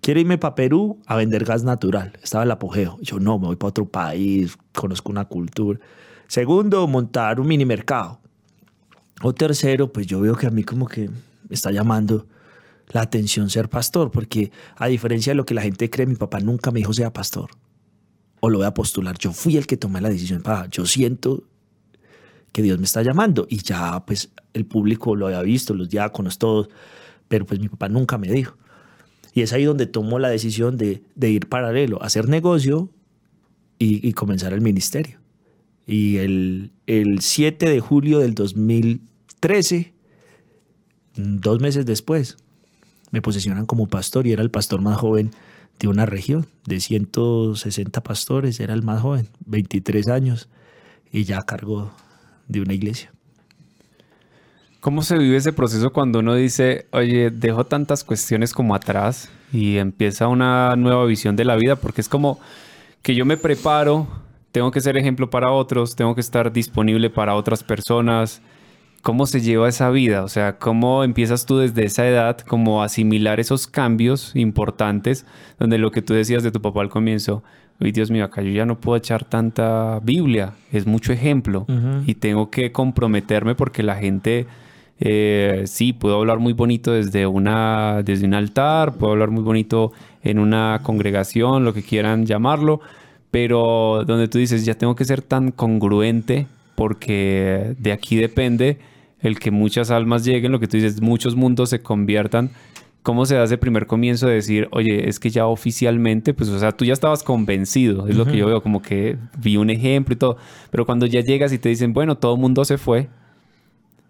[0.00, 2.12] Quiero irme para Perú a vender gas natural.
[2.22, 2.98] Estaba el apogeo.
[3.00, 5.78] Yo no, me voy para otro país, conozco una cultura.
[6.26, 8.20] Segundo, montar un mini mercado.
[9.22, 12.26] O tercero, pues yo veo que a mí como que me está llamando
[12.88, 16.40] la atención ser pastor, porque a diferencia de lo que la gente cree, mi papá
[16.40, 17.50] nunca me dijo sea pastor
[18.40, 19.16] o lo voy a postular.
[19.18, 20.42] Yo fui el que tomé la decisión.
[20.42, 21.44] para yo siento
[22.52, 26.38] que Dios me está llamando y ya pues el público lo había visto, los diáconos,
[26.38, 26.68] todos,
[27.28, 28.56] pero pues mi papá nunca me dijo.
[29.34, 32.90] Y es ahí donde tomo la decisión de, ir paralelo, hacer negocio
[33.78, 35.18] y comenzar el ministerio.
[35.88, 39.94] Y el, el 7 de julio del 2013,
[41.16, 42.36] dos meses después,
[43.10, 45.30] me posicionan como pastor y era el pastor más joven
[45.78, 50.50] de una región, de 160 pastores, era el más joven, 23 años,
[51.10, 51.90] y ya a cargo
[52.48, 53.12] de una iglesia.
[54.80, 59.76] ¿Cómo se vive ese proceso cuando uno dice, oye, dejo tantas cuestiones como atrás y
[59.76, 61.76] empieza una nueva visión de la vida?
[61.76, 62.40] Porque es como
[63.02, 64.06] que yo me preparo
[64.52, 68.40] tengo que ser ejemplo para otros, tengo que estar disponible para otras personas.
[69.02, 70.24] ¿Cómo se lleva esa vida?
[70.24, 75.26] O sea, ¿cómo empiezas tú desde esa edad como asimilar esos cambios importantes
[75.58, 77.44] donde lo que tú decías de tu papá al comienzo,
[77.80, 81.66] uy Dios mío, acá yo ya no puedo echar tanta Biblia, es mucho ejemplo
[82.06, 84.46] y tengo que comprometerme porque la gente,
[85.00, 89.92] eh, sí, puedo hablar muy bonito desde, una, desde un altar, puedo hablar muy bonito
[90.22, 92.80] en una congregación, lo que quieran llamarlo,
[93.30, 98.78] pero donde tú dices, ya tengo que ser tan congruente porque de aquí depende
[99.20, 102.50] el que muchas almas lleguen, lo que tú dices, muchos mundos se conviertan.
[103.02, 106.58] ¿Cómo se da ese primer comienzo de decir, oye, es que ya oficialmente, pues, o
[106.58, 110.12] sea, tú ya estabas convencido, es lo que yo veo, como que vi un ejemplo
[110.14, 110.36] y todo,
[110.70, 113.08] pero cuando ya llegas y te dicen, bueno, todo el mundo se fue,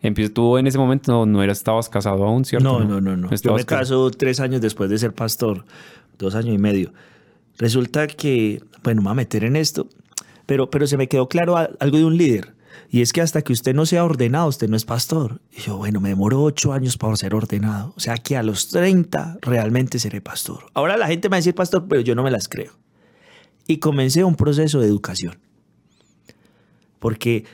[0.02, 2.80] empieza tú en ese momento no, no eras, estabas casado aún, ¿cierto?
[2.80, 3.30] No, no, no, no.
[3.30, 5.64] Yo me caso tres años después de ser pastor,
[6.18, 6.92] dos años y medio.
[7.58, 9.88] Resulta que, bueno, me voy a meter en esto,
[10.46, 12.57] pero, pero se me quedó claro algo de un líder.
[12.90, 15.40] Y es que hasta que usted no sea ordenado, usted no es pastor.
[15.50, 17.92] Y yo, bueno, me demoró ocho años para ser ordenado.
[17.96, 20.66] O sea que a los 30 realmente seré pastor.
[20.74, 22.72] Ahora la gente me va a decir pastor, pero yo no me las creo.
[23.66, 25.38] Y comencé un proceso de educación.
[26.98, 27.44] Porque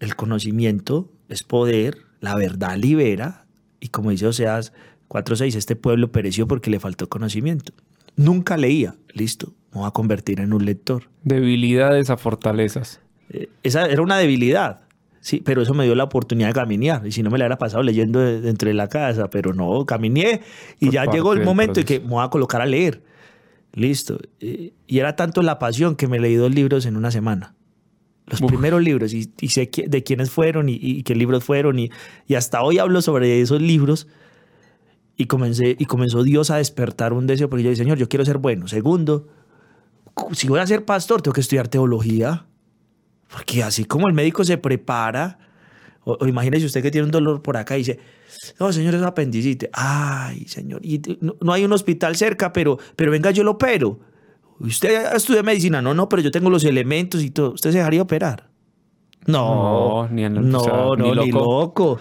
[0.00, 3.46] el conocimiento es poder, la verdad libera.
[3.80, 4.72] Y como dice Oseas
[5.08, 7.72] 4.6, este pueblo pereció porque le faltó conocimiento.
[8.16, 8.96] Nunca leía.
[9.14, 11.04] Listo, me voy a convertir en un lector.
[11.22, 13.00] Debilidades a fortalezas.
[13.30, 14.80] Eh, esa era una debilidad.
[15.20, 17.06] Sí, pero eso me dio la oportunidad de caminar.
[17.06, 20.42] Y si no me la hubiera pasado leyendo dentro de la casa, pero no, caminé
[20.78, 23.02] y ya llegó el momento de que me voy a colocar a leer.
[23.74, 24.18] Listo.
[24.40, 27.54] Y era tanto la pasión que me leí dos libros en una semana.
[28.26, 31.90] Los primeros libros y, sé de quiénes fueron y, qué libros fueron y,
[32.26, 34.06] y, hasta hoy hablo sobre esos libros
[35.16, 38.24] y comencé y comenzó Dios a despertar un deseo porque yo dije, Señor, yo quiero
[38.24, 38.68] ser bueno.
[38.68, 39.28] Segundo,
[40.32, 42.46] si voy a ser pastor, tengo que estudiar teología.
[43.30, 45.38] Porque así como el médico se prepara,
[46.04, 47.98] o, imagínese usted que tiene un dolor por acá y dice,
[48.58, 49.68] no, señor, es apendicitis.
[49.72, 54.00] Ay, señor, y no, hay un hospital cerca, pero, pero venga, yo lo opero.
[54.60, 57.52] Usted estudia medicina, no, no, pero yo tengo los elementos y todo.
[57.52, 58.48] ¿Usted se dejaría operar?
[59.26, 61.98] No, ni, no, no, ni loco.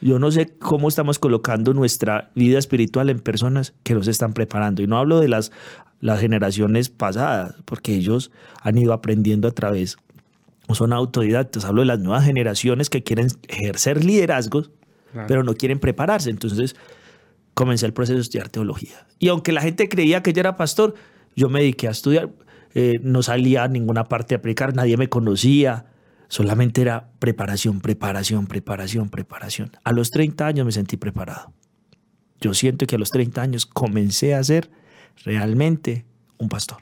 [0.00, 4.82] Yo no sé cómo estamos colocando nuestra vida espiritual en personas que nos están preparando.
[4.82, 5.50] Y no hablo de las,
[6.00, 8.30] las generaciones pasadas, porque ellos
[8.60, 9.96] han ido aprendiendo a través
[10.72, 14.70] son autodidactas, hablo de las nuevas generaciones que quieren ejercer liderazgos,
[15.28, 16.30] pero no quieren prepararse.
[16.30, 16.74] Entonces
[17.52, 19.06] comencé el proceso de estudiar teología.
[19.18, 20.94] Y aunque la gente creía que yo era pastor,
[21.36, 22.30] yo me dediqué a estudiar.
[22.74, 25.86] Eh, no salía a ninguna parte a predicar, nadie me conocía.
[26.28, 29.70] Solamente era preparación, preparación, preparación, preparación.
[29.84, 31.52] A los 30 años me sentí preparado.
[32.40, 34.70] Yo siento que a los 30 años comencé a ser
[35.24, 36.04] realmente
[36.38, 36.78] un pastor.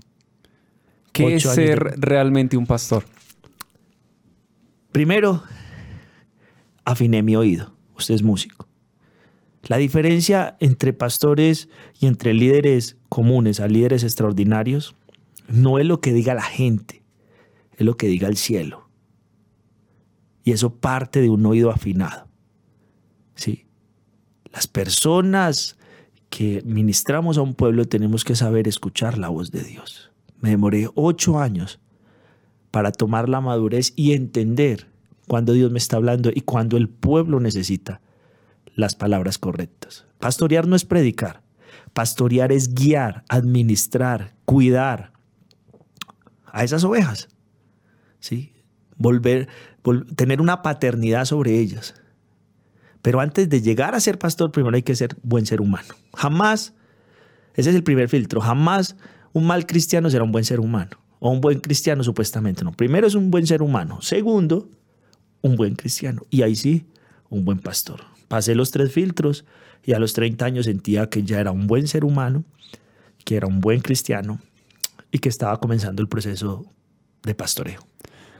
[1.13, 3.05] ¿Qué es ser realmente un pastor?
[4.93, 5.43] Primero,
[6.85, 7.75] afiné mi oído.
[7.97, 8.69] Usted es músico.
[9.65, 14.95] La diferencia entre pastores y entre líderes comunes a líderes extraordinarios
[15.49, 17.03] no es lo que diga la gente,
[17.77, 18.89] es lo que diga el cielo.
[20.45, 22.29] Y eso parte de un oído afinado.
[23.35, 23.67] Sí.
[24.53, 25.79] Las personas
[26.29, 30.11] que ministramos a un pueblo tenemos que saber escuchar la voz de Dios.
[30.41, 31.81] Me demoré ocho años
[32.73, 34.89] para tomar la madurez y entender
[35.29, 38.01] cuando Dios me está hablando y cuando el pueblo necesita
[38.75, 40.07] las palabras correctas.
[40.19, 41.43] Pastorear no es predicar.
[41.93, 45.13] Pastorear es guiar, administrar, cuidar
[46.47, 47.29] a esas ovejas.
[48.19, 48.55] ¿Sí?
[48.97, 49.49] Volver,
[50.17, 51.95] tener una paternidad sobre ellas.
[53.03, 55.95] Pero antes de llegar a ser pastor, primero hay que ser buen ser humano.
[56.15, 56.73] Jamás,
[57.55, 58.97] ese es el primer filtro, jamás
[59.35, 62.73] un mal cristiano será un buen ser humano o un buen cristiano supuestamente no.
[62.73, 64.03] Primero es un buen ser humano.
[64.03, 64.69] Segundo,
[65.41, 66.23] un buen cristiano.
[66.31, 66.87] Y ahí sí,
[67.31, 68.01] un buen pastor.
[68.27, 69.45] Pasé los tres filtros
[69.85, 72.43] y a los 30 años sentía que ya era un buen ser humano,
[73.25, 74.41] que era un buen cristiano
[75.13, 76.65] y que estaba comenzando el proceso
[77.23, 77.87] de pastoreo.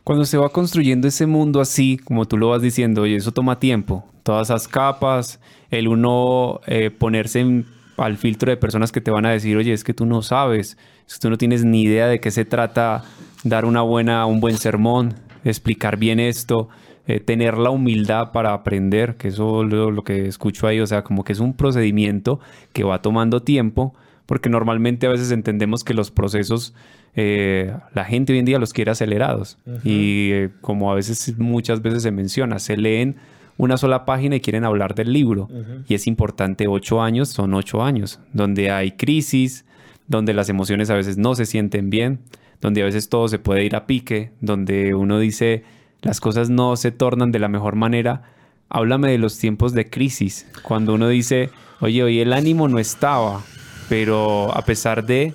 [0.03, 3.61] Cuando se va construyendo ese mundo así, como tú lo vas diciendo, y eso toma
[3.61, 5.39] tiempo, todas esas capas,
[5.71, 7.65] el uno eh, ponerse
[7.97, 10.77] al filtro de personas que te van a decir, oye, es que tú no sabes,
[11.21, 13.05] tú no tienes ni idea de qué se trata
[13.45, 16.69] dar una buena, un buen sermón, explicar bien esto,
[17.07, 21.03] eh, tener la humildad para aprender, que eso es lo, que escucho ahí, o sea,
[21.03, 22.39] como que es un procedimiento
[22.73, 23.95] que va tomando tiempo,
[24.27, 26.75] porque normalmente a veces entendemos que los procesos,
[27.17, 29.59] eh, la gente hoy en día los quiere acelerados.
[29.83, 33.17] Y eh, como a veces, muchas veces se menciona, se leen
[33.59, 35.49] una sola página y quieren hablar del libro.
[35.89, 39.65] Y es importante, ocho años son ocho años, donde hay crisis,
[40.09, 42.21] donde las emociones a veces no se sienten bien,
[42.61, 45.65] donde a veces todo se puede ir a pique, donde uno dice
[46.03, 48.23] las cosas no se tornan de la mejor manera.
[48.69, 53.43] Háblame de los tiempos de crisis, cuando uno dice, oye, hoy el ánimo no estaba,
[53.89, 55.35] pero a pesar de,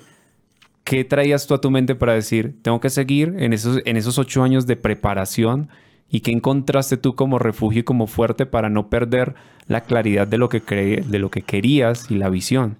[0.84, 4.18] ¿qué traías tú a tu mente para decir, tengo que seguir en esos, en esos
[4.18, 5.70] ocho años de preparación?
[6.10, 9.34] ¿Y qué encontraste tú como refugio y como fuerte para no perder
[9.66, 12.76] la claridad de lo que, de lo que querías y la visión?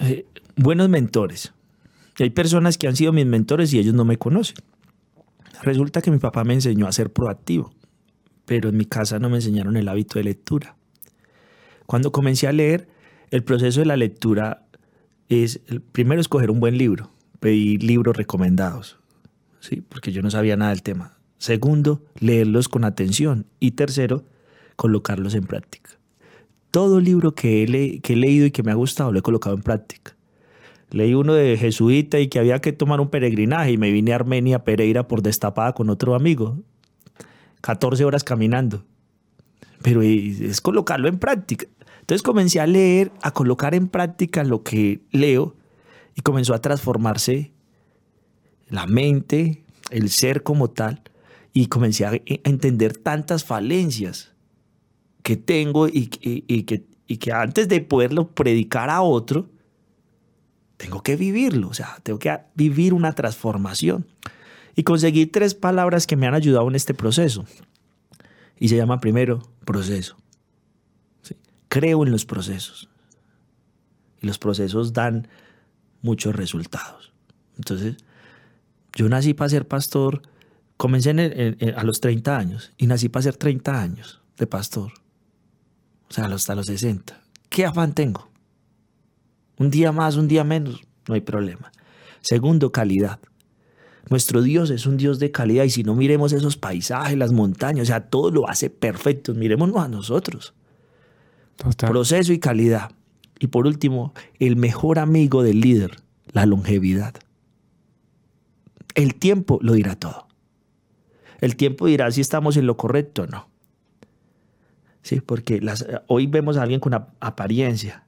[0.00, 0.24] Eh,
[0.56, 1.52] buenos mentores.
[2.18, 4.56] Hay personas que han sido mis mentores y ellos no me conocen.
[5.62, 7.72] Resulta que mi papá me enseñó a ser proactivo,
[8.46, 10.76] pero en mi casa no me enseñaron el hábito de lectura.
[11.86, 12.88] Cuando comencé a leer,
[13.30, 14.66] el proceso de la lectura
[15.28, 15.60] es
[15.92, 17.10] primero escoger un buen libro,
[17.40, 18.98] pedir libros recomendados,
[19.60, 19.80] ¿sí?
[19.80, 21.16] porque yo no sabía nada del tema.
[21.38, 23.46] Segundo, leerlos con atención.
[23.58, 24.24] Y tercero,
[24.76, 25.90] colocarlos en práctica.
[26.70, 30.16] Todo libro que he leído y que me ha gustado lo he colocado en práctica.
[30.92, 34.16] Leí uno de jesuita y que había que tomar un peregrinaje y me vine a
[34.16, 36.58] Armenia, Pereira, por destapada con otro amigo.
[37.62, 38.84] 14 horas caminando.
[39.82, 41.66] Pero es colocarlo en práctica.
[42.00, 45.56] Entonces comencé a leer, a colocar en práctica lo que leo
[46.14, 47.52] y comenzó a transformarse
[48.68, 51.00] la mente, el ser como tal,
[51.54, 54.32] y comencé a, entender tantas falencias
[55.22, 59.48] que tengo y, y que antes de poderlo predicar a otro,
[60.82, 64.04] tengo que vivirlo, o sea, tengo que vivir una transformación.
[64.74, 67.44] Y conseguí tres palabras que me han ayudado en este proceso.
[68.58, 70.16] Y se llama primero proceso.
[71.68, 72.88] Creo en los procesos.
[74.20, 75.28] Y los procesos dan
[76.00, 77.12] muchos resultados.
[77.56, 77.98] Entonces,
[78.96, 80.22] yo nací para ser pastor,
[80.76, 81.10] comencé
[81.76, 84.90] a los 30 años y nací para ser 30 años de pastor.
[86.10, 87.22] O sea, hasta los 60.
[87.48, 88.31] ¿Qué afán tengo?
[89.62, 91.70] Un día más, un día menos, no hay problema.
[92.20, 93.20] Segundo, calidad.
[94.10, 97.84] Nuestro Dios es un Dios de calidad y si no miremos esos paisajes, las montañas,
[97.84, 100.52] o sea, todo lo hace perfecto, miremoslo a nosotros.
[101.78, 102.90] Proceso y calidad.
[103.38, 105.92] Y por último, el mejor amigo del líder,
[106.32, 107.14] la longevidad.
[108.96, 110.26] El tiempo lo dirá todo.
[111.40, 113.48] El tiempo dirá si estamos en lo correcto o no.
[115.02, 118.06] Sí, porque las, hoy vemos a alguien con apariencia,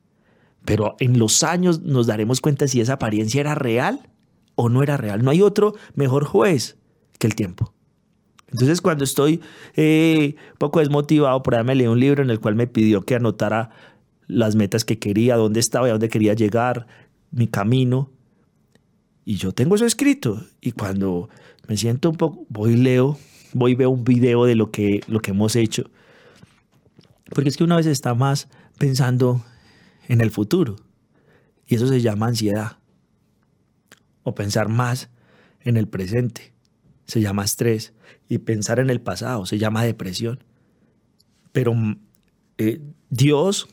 [0.65, 4.09] pero en los años nos daremos cuenta si esa apariencia era real
[4.55, 5.23] o no era real.
[5.23, 6.77] No hay otro mejor juez
[7.19, 7.75] que el tiempo.
[8.51, 9.41] Entonces, cuando estoy
[9.75, 13.03] eh, un poco desmotivado, por ahí me leí un libro en el cual me pidió
[13.03, 13.71] que anotara
[14.27, 16.87] las metas que quería, dónde estaba y a dónde quería llegar,
[17.31, 18.11] mi camino.
[19.25, 20.45] Y yo tengo eso escrito.
[20.61, 21.29] Y cuando
[21.67, 23.19] me siento un poco, voy leo,
[23.53, 25.91] voy veo un video de lo que, lo que hemos hecho.
[27.35, 28.49] Porque es que una vez está más
[28.79, 29.43] pensando
[30.09, 30.77] en el futuro.
[31.67, 32.79] Y eso se llama ansiedad.
[34.23, 35.11] O pensar más
[35.61, 36.53] en el presente.
[37.07, 37.93] Se llama estrés.
[38.29, 40.43] Y pensar en el pasado se llama depresión.
[41.53, 41.75] Pero
[42.59, 43.69] eh, Dios,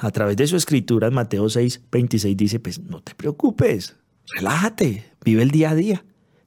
[0.00, 3.96] a través de su escritura en Mateo 6, 26, dice, pues no te preocupes,
[4.36, 6.04] relájate, vive el día a día,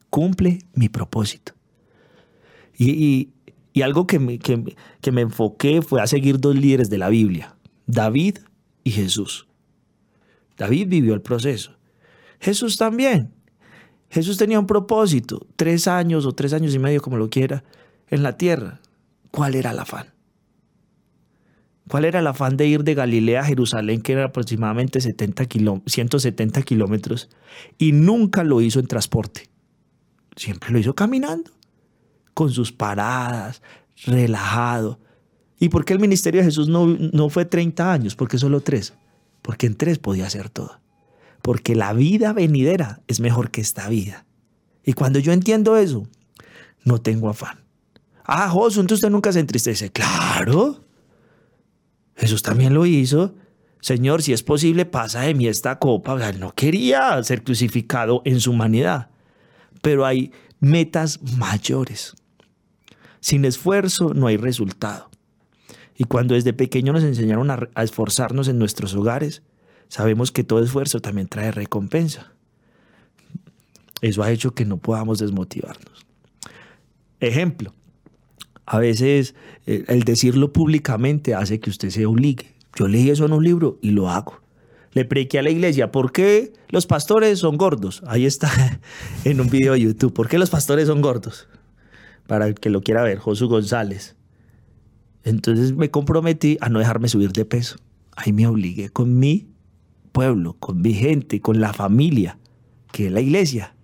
[0.10, 1.54] cumple mi propósito.
[2.78, 3.32] Y,
[3.74, 7.08] y, algo que me, que, que me enfoqué fue a seguir dos líderes de la
[7.08, 8.40] Biblia, David
[8.92, 9.48] Jesús.
[10.58, 11.76] David vivió el proceso.
[12.40, 13.34] Jesús también.
[14.10, 17.64] Jesús tenía un propósito, tres años o tres años y medio, como lo quiera,
[18.10, 18.82] en la tierra.
[19.32, 20.08] ¿Cuál era el afán?
[21.88, 25.46] ¿Cuál era el afán de ir de Galilea a Jerusalén, que era aproximadamente 70
[25.86, 27.30] 170 kilómetros,
[27.78, 29.50] y nunca lo hizo en transporte?
[30.36, 31.52] Siempre lo hizo caminando,
[32.34, 33.62] con sus paradas,
[34.06, 35.00] relajado.
[35.60, 38.16] ¿Y por qué el ministerio de Jesús no, no fue 30 años?
[38.16, 38.94] ¿Por qué solo tres?
[39.42, 40.80] Porque en tres podía hacer todo
[41.42, 44.26] porque la vida venidera es mejor que esta vida.
[44.84, 46.08] Y cuando yo entiendo eso,
[46.84, 47.60] no tengo afán.
[48.24, 49.92] Ah, Josué, entonces usted nunca se entristece.
[49.92, 50.84] Claro.
[52.16, 53.36] Jesús también lo hizo.
[53.82, 56.30] Señor, si es posible, pasa de mí esta copa.
[56.30, 59.10] él no quería ser crucificado en su humanidad.
[59.82, 62.14] Pero hay metas mayores.
[63.22, 65.09] Sin esfuerzo no hay resultado.
[66.00, 69.44] Y cuando desde pequeño nos enseñaron a, a esforzarnos en nuestros hogares,
[69.90, 72.32] sabemos que todo esfuerzo también trae recompensa.
[74.02, 76.08] Eso ha hecho que no podamos desmotivarnos.
[77.20, 77.74] Ejemplo,
[78.66, 79.36] a veces
[79.66, 82.54] eh, el decirlo públicamente hace que usted se obligue.
[82.78, 84.40] Yo leí eso en un libro y lo hago.
[84.94, 88.02] Le prequé a la iglesia, ¿por qué los pastores son gordos?
[88.08, 88.80] Ahí está
[89.26, 90.14] en un video de YouTube.
[90.14, 91.50] ¿Por qué los pastores son gordos?
[92.26, 94.16] Para el que lo quiera ver, Josu González.
[95.24, 97.78] Entonces me comprometí a no dejarme subir de peso.
[98.16, 99.48] Ahí me obligué con mi
[100.12, 102.38] pueblo, con mi gente, con la familia,
[102.92, 103.76] que es la iglesia.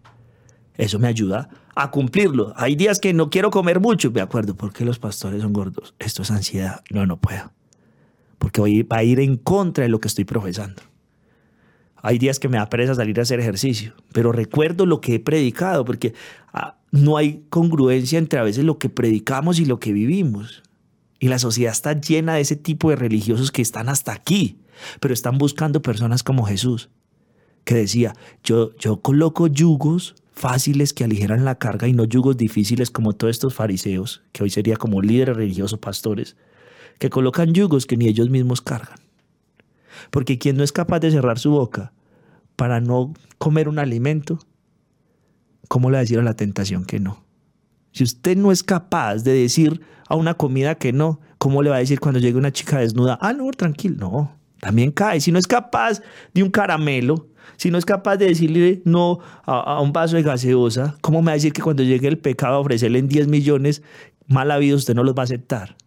[0.78, 2.54] Eso me ayuda a cumplirlo.
[2.56, 5.94] Hay días que no quiero comer mucho, me acuerdo, ¿por qué los pastores son gordos?
[6.00, 6.82] Esto es ansiedad.
[6.90, 7.52] No, no puedo.
[8.38, 10.82] Porque voy a ir en contra de lo que estoy profesando.
[11.98, 15.20] Hay días que me da pereza salir a hacer ejercicio, pero recuerdo lo que he
[15.20, 16.14] predicado, porque
[16.54, 20.62] ah, no hay congruencia entre a veces lo que predicamos y lo que vivimos.
[21.26, 24.60] Y la sociedad está llena de ese tipo de religiosos que están hasta aquí
[25.00, 26.90] pero están buscando personas como Jesús,
[27.64, 32.92] que decía, yo, yo coloco yugos fáciles que aligeran la carga y no yugos difíciles
[32.92, 36.36] como todos estos fariseos, que hoy sería como líderes religiosos, pastores,
[37.00, 39.00] que colocan yugos que ni ellos mismos cargan.
[40.12, 41.94] Porque quien no es capaz de cerrar su boca
[42.56, 44.40] para no comer un alimento,
[45.68, 47.25] ¿cómo le decir a la tentación que no?
[47.96, 49.80] Si usted no es capaz de decir
[50.10, 53.18] a una comida que no, ¿cómo le va a decir cuando llegue una chica desnuda?
[53.22, 55.22] Ah, no, tranquilo, no también cae.
[55.22, 56.02] Si no es capaz
[56.34, 60.98] de un caramelo, si no es capaz de decirle no a, un vaso de gaseosa,
[61.00, 63.82] ¿cómo me va a decir que cuando llegue el pecado a ofrecerle en 10 millones,
[64.28, 65.78] mal habido usted no los va a aceptar?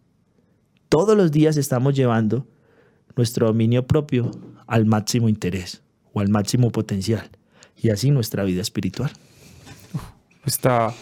[0.89, 2.47] Todos los días estamos llevando
[3.17, 4.31] nuestro dominio propio
[4.67, 5.83] al máximo interés
[6.15, 7.29] o al máximo potencial
[7.77, 9.11] y así nuestra vida espiritual.
[10.47, 10.95] Está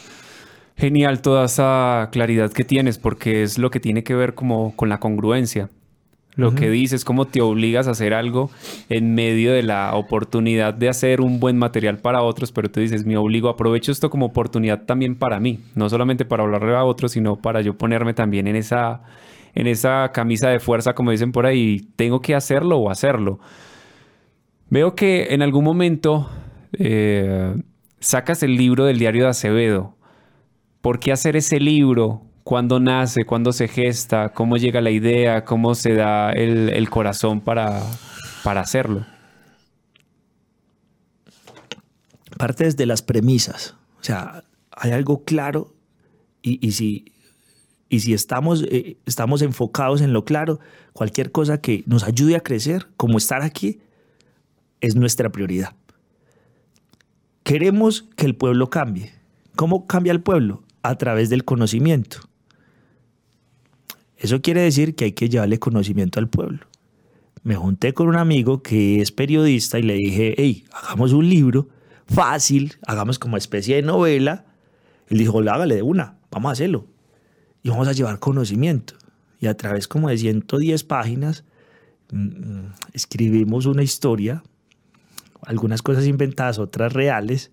[0.77, 4.89] genial toda esa claridad que tienes porque es lo que tiene que ver como con
[4.89, 5.71] la congruencia
[6.37, 8.51] lo que dices, cómo te obligas a hacer algo
[8.91, 13.07] en medio de la oportunidad de hacer un buen material para otros, pero tú dices,
[13.07, 17.13] me obligo, aprovecho esto como oportunidad también para mí, no solamente para hablarle a otros,
[17.13, 19.01] sino para yo ponerme también en esa,
[19.55, 23.41] en esa camisa de fuerza, como dicen por ahí, tengo que hacerlo o hacerlo.
[24.69, 26.29] Veo que en algún momento
[26.75, 27.55] eh,
[27.99, 29.96] sacas el libro del diario de Acevedo.
[30.87, 32.23] ¿Por qué hacer ese libro?
[32.45, 37.83] cuándo nace, cuándo se gesta, cómo llega la idea, cómo se da el, corazón para,
[38.45, 39.05] para hacerlo.
[42.39, 43.75] Parte desde las premisas.
[44.01, 45.75] O sea, hay algo claro
[46.41, 47.13] y, si,
[47.89, 50.61] y si estamos, eh, estamos enfocados en lo claro,
[50.93, 53.81] cualquier cosa que nos ayude a crecer, como estar aquí,
[54.81, 55.75] es nuestra prioridad.
[57.43, 59.13] Queremos que el pueblo cambie.
[59.57, 60.63] ¿Cómo cambia el pueblo?
[60.87, 62.19] A través del conocimiento.
[64.17, 66.61] Eso quiere decir que hay que llevarle conocimiento al pueblo.
[67.43, 71.69] Me junté con un amigo que es periodista y le dije, hey, hagamos un libro
[72.07, 74.45] fácil, hagamos como especie de novela.
[75.09, 76.87] Él dijo, hágale de una, vamos a hacerlo.
[77.65, 78.95] Y vamos a llevar conocimiento.
[79.41, 81.43] Y a través como de 110 páginas
[82.13, 84.45] mm, mm, escribimos una historia,
[85.43, 87.51] algunas cosas inventadas, otras reales,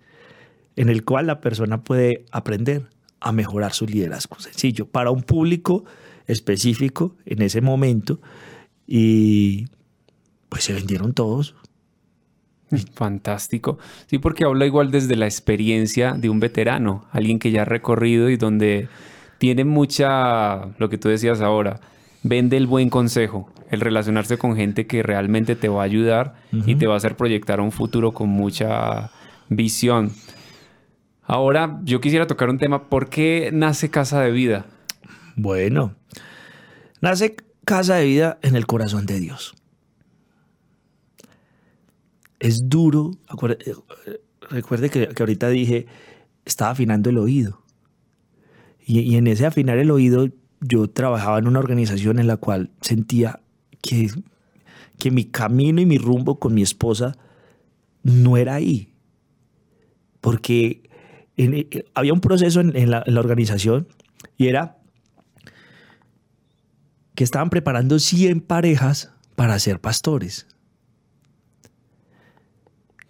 [0.76, 2.94] en el cual la persona puede aprender
[3.24, 4.38] a mejorar su liderazgo.
[4.38, 5.84] Sencillo, para un público
[6.26, 8.20] específico en ese momento
[8.86, 9.64] y
[10.50, 11.56] pues se vendieron todos.
[12.94, 13.78] Fantástico.
[14.06, 18.28] Sí, porque habla igual desde la experiencia de un veterano, alguien que ya ha recorrido
[18.28, 18.88] y donde
[19.38, 21.80] tiene mucha, lo que tú decías ahora,
[22.22, 26.74] vende el buen consejo, el relacionarse con gente que realmente te va a ayudar y
[26.74, 29.10] te va a hacer proyectar un futuro con mucha
[29.48, 30.12] visión.
[31.26, 34.66] Ahora, yo quisiera tocar un tema, ¿por qué nace Casa de Vida?
[35.36, 35.94] Bueno,
[37.00, 39.54] nace casa de vida en el corazón de Dios.
[42.38, 43.12] Es duro,
[44.50, 45.86] recuerde que, ahorita dije,
[46.44, 47.62] estaba afinando el oído.
[48.86, 50.28] Y, en ese afinar el oído,
[50.60, 53.40] yo trabajaba en una organización en la cual sentía
[53.80, 54.10] que,
[54.98, 57.16] que mi camino y mi rumbo con mi esposa
[58.02, 58.92] no era ahí.
[60.20, 60.82] Porque
[61.94, 63.88] había un proceso en, la, en la organización
[64.36, 64.78] y era
[67.14, 70.46] que estaban preparando 100 parejas para ser pastores.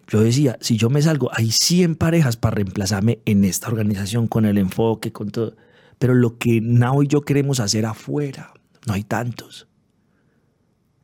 [0.09, 4.45] Yo decía, si yo me salgo, hay 100 parejas para reemplazarme en esta organización con
[4.45, 5.57] el enfoque, con todo.
[5.99, 8.53] Pero lo que Nao y yo queremos hacer afuera,
[8.87, 9.67] no hay tantos.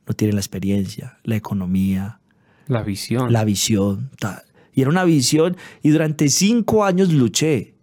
[0.05, 2.19] No tienen la experiencia, la economía.
[2.67, 3.33] La visión.
[3.33, 4.11] La visión.
[4.73, 7.75] Y era una visión y durante cinco años luché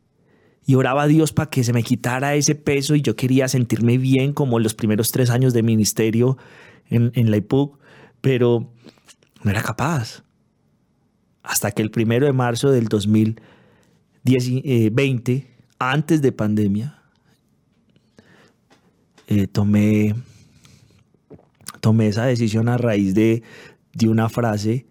[0.69, 3.97] y oraba a Dios para que se me quitara ese peso y yo quería sentirme
[3.97, 6.37] bien como los primeros tres años de ministerio
[6.91, 7.79] en, la IPUC,
[8.21, 8.71] pero
[9.43, 10.25] no era capaz.
[11.43, 15.47] Hasta que el primero de marzo del 2020, eh,
[15.79, 16.99] antes de pandemia,
[19.27, 20.15] eh, tomé,
[21.81, 23.43] tomé esa decisión a raíz de,
[23.95, 24.85] de una frase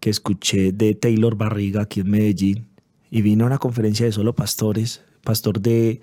[0.00, 2.68] que escuché de Taylor Barriga aquí en Medellín
[3.10, 6.00] y vino a una conferencia de solo pastores pastor de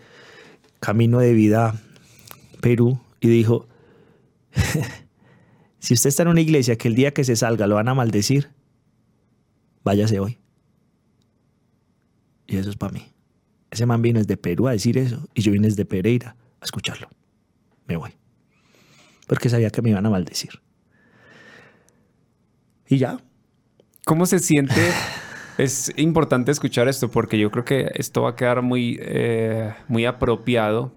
[0.80, 1.82] Camino de Vida
[2.62, 3.68] Perú, y dijo,
[5.80, 7.94] si usted está en una iglesia que el día que se salga lo van a
[7.94, 8.52] maldecir,
[9.84, 10.38] váyase hoy.
[12.48, 13.04] Y eso es para mí.
[13.72, 17.10] Ese man vino desde Perú a decir eso y yo vine desde Pereira a escucharlo.
[17.88, 18.12] Me voy.
[19.28, 20.62] Porque sabía que me iban a maldecir.
[22.88, 23.20] Y ya.
[24.06, 24.92] ¿Cómo se siente
[25.58, 30.06] Es importante escuchar esto porque yo creo que esto va a quedar muy, eh, muy
[30.06, 30.92] apropiado.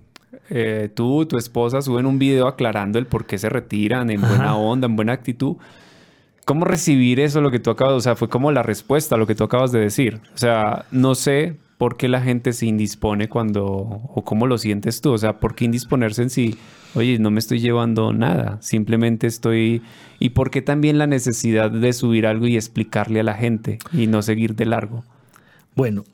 [0.51, 4.57] Eh, tú, tu esposa suben un video aclarando el por qué se retiran en buena
[4.57, 5.57] onda, en buena actitud.
[6.45, 9.27] ¿Cómo recibir eso, lo que tú acabas, o sea, fue como la respuesta a lo
[9.27, 10.21] que tú acabas de decir?
[10.35, 15.01] O sea, no sé por qué la gente se indispone cuando, o cómo lo sientes
[15.01, 16.57] tú, o sea, por qué indisponerse en sí,
[16.95, 19.83] oye, no me estoy llevando nada, simplemente estoy,
[20.19, 24.09] y por qué también la necesidad de subir algo y explicarle a la gente y
[24.09, 25.05] no seguir de largo.
[25.77, 26.05] Bueno,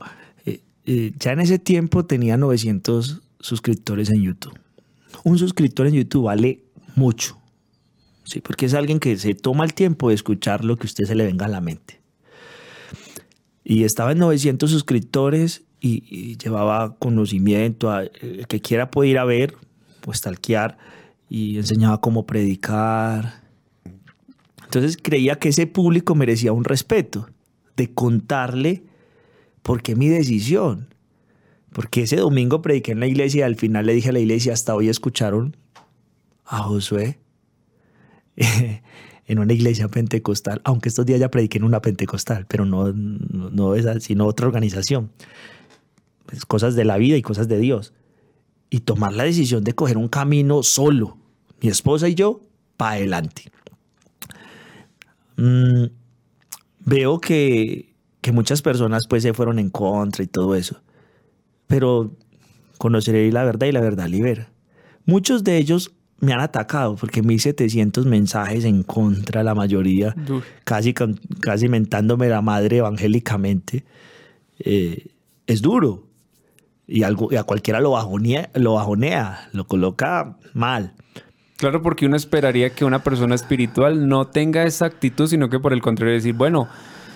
[0.44, 4.58] eh, eh, ya en ese tiempo tenía 900 suscriptores en YouTube.
[5.24, 6.60] Un suscriptor en YouTube vale
[6.94, 7.38] mucho,
[8.24, 11.04] sí, porque es alguien que se toma el tiempo de escuchar lo que a usted
[11.06, 12.03] se le venga a la mente.
[13.64, 17.98] Y estaba en 900 suscriptores y, llevaba conocimiento.
[17.98, 19.56] el que quiera puede ir a ver,
[20.00, 20.76] pues talquear
[21.28, 23.42] y enseñaba cómo predicar.
[24.64, 27.28] Entonces creía que ese público merecía un respeto
[27.76, 28.84] de contarle
[29.62, 30.94] por qué mi decisión.
[31.72, 34.52] Porque ese domingo prediqué en la iglesia y al final le dije a la iglesia,
[34.52, 35.56] hasta hoy escucharon
[36.44, 37.18] a Josué.
[39.26, 43.74] en una iglesia pentecostal, aunque estos días ya prediqué en una pentecostal, pero no, no,
[43.74, 45.10] es sino otra organización.
[46.26, 47.92] Pues cosas de la vida y cosas de Dios.
[48.70, 51.16] Y tomar la decisión de coger un camino solo,
[51.60, 52.40] mi esposa y yo,
[52.76, 53.50] para adelante.
[55.36, 55.86] Mm,
[56.80, 60.80] veo que, que muchas personas pues se fueron en contra y todo eso.
[61.66, 62.14] Pero
[62.78, 64.50] conoceré la verdad y la verdad libera.
[65.06, 70.14] Muchos de ellos me han atacado porque 1700 mensajes en contra, la mayoría,
[70.64, 70.94] casi,
[71.40, 73.84] casi mentándome la madre evangélicamente.
[74.58, 75.08] Eh,
[75.46, 76.06] es duro.
[76.86, 80.92] Y, algo, y a cualquiera lo bajonea, lo bajonea, lo coloca mal.
[81.56, 85.72] Claro, porque uno esperaría que una persona espiritual no tenga esa actitud, sino que por
[85.72, 86.68] el contrario decir, bueno,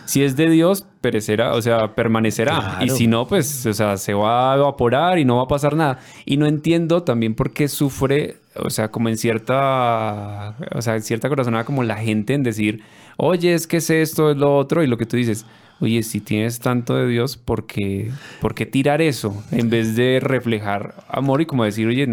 [0.09, 2.79] si es de Dios, perecerá, o sea, permanecerá.
[2.81, 5.77] Y si no, pues, o sea, se va a evaporar y no va a pasar
[5.77, 5.99] nada.
[6.25, 11.03] Y no entiendo también por qué sufre, o sea, como en cierta, o sea, en
[11.03, 12.81] cierta corazonada como la gente en decir,
[13.19, 15.45] oye, es que es esto, es lo otro, y lo que tú dices,
[15.79, 19.37] oye, si tienes tanto de Dios, ¿por qué, ¿por qué tirar eso?
[19.51, 22.09] En vez de reflejar amor y como decir, oye,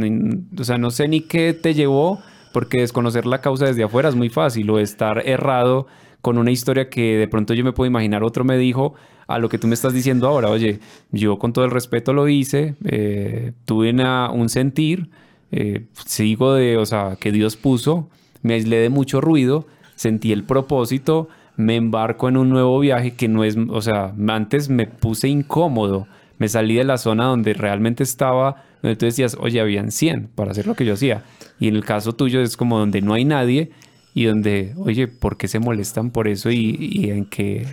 [0.60, 2.20] o sea, no sé ni qué te llevó,
[2.52, 5.88] porque desconocer la causa desde afuera es muy fácil, o estar errado
[6.26, 8.96] con una historia que de pronto yo me puedo imaginar otro me dijo
[9.28, 10.50] a lo que tú me estás diciendo ahora.
[10.50, 10.80] Oye,
[11.12, 15.12] yo con todo el respeto lo hice, eh, tuve un sentir,
[15.52, 18.10] eh, sigo de, o sea, que Dios puso,
[18.42, 23.28] me aislé de mucho ruido, sentí el propósito, me embarco en un nuevo viaje que
[23.28, 26.08] no es, o sea, antes me puse incómodo,
[26.40, 30.54] me salí de la zona donde realmente estaba, donde tú decías, oye, habían 100 para
[30.54, 31.24] hacer lo que yo hacía.
[31.60, 33.70] Y en el caso tuyo es como donde no hay nadie
[34.16, 37.68] y donde, oye, ¿por qué se molestan por eso y, en qué?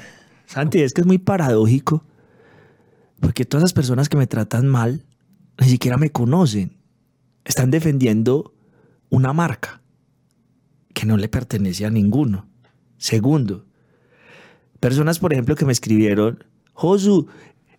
[0.45, 2.05] Santi, es que es muy paradójico,
[3.21, 5.07] porque todas las personas que me tratan mal
[5.61, 6.77] ni siquiera me conocen.
[7.45, 8.55] Están defendiendo
[9.09, 9.83] una marca
[10.93, 12.49] que no le pertenece a ninguno.
[12.99, 13.65] Segundo,
[14.81, 17.29] personas, por ejemplo, que me escribieron, Josu,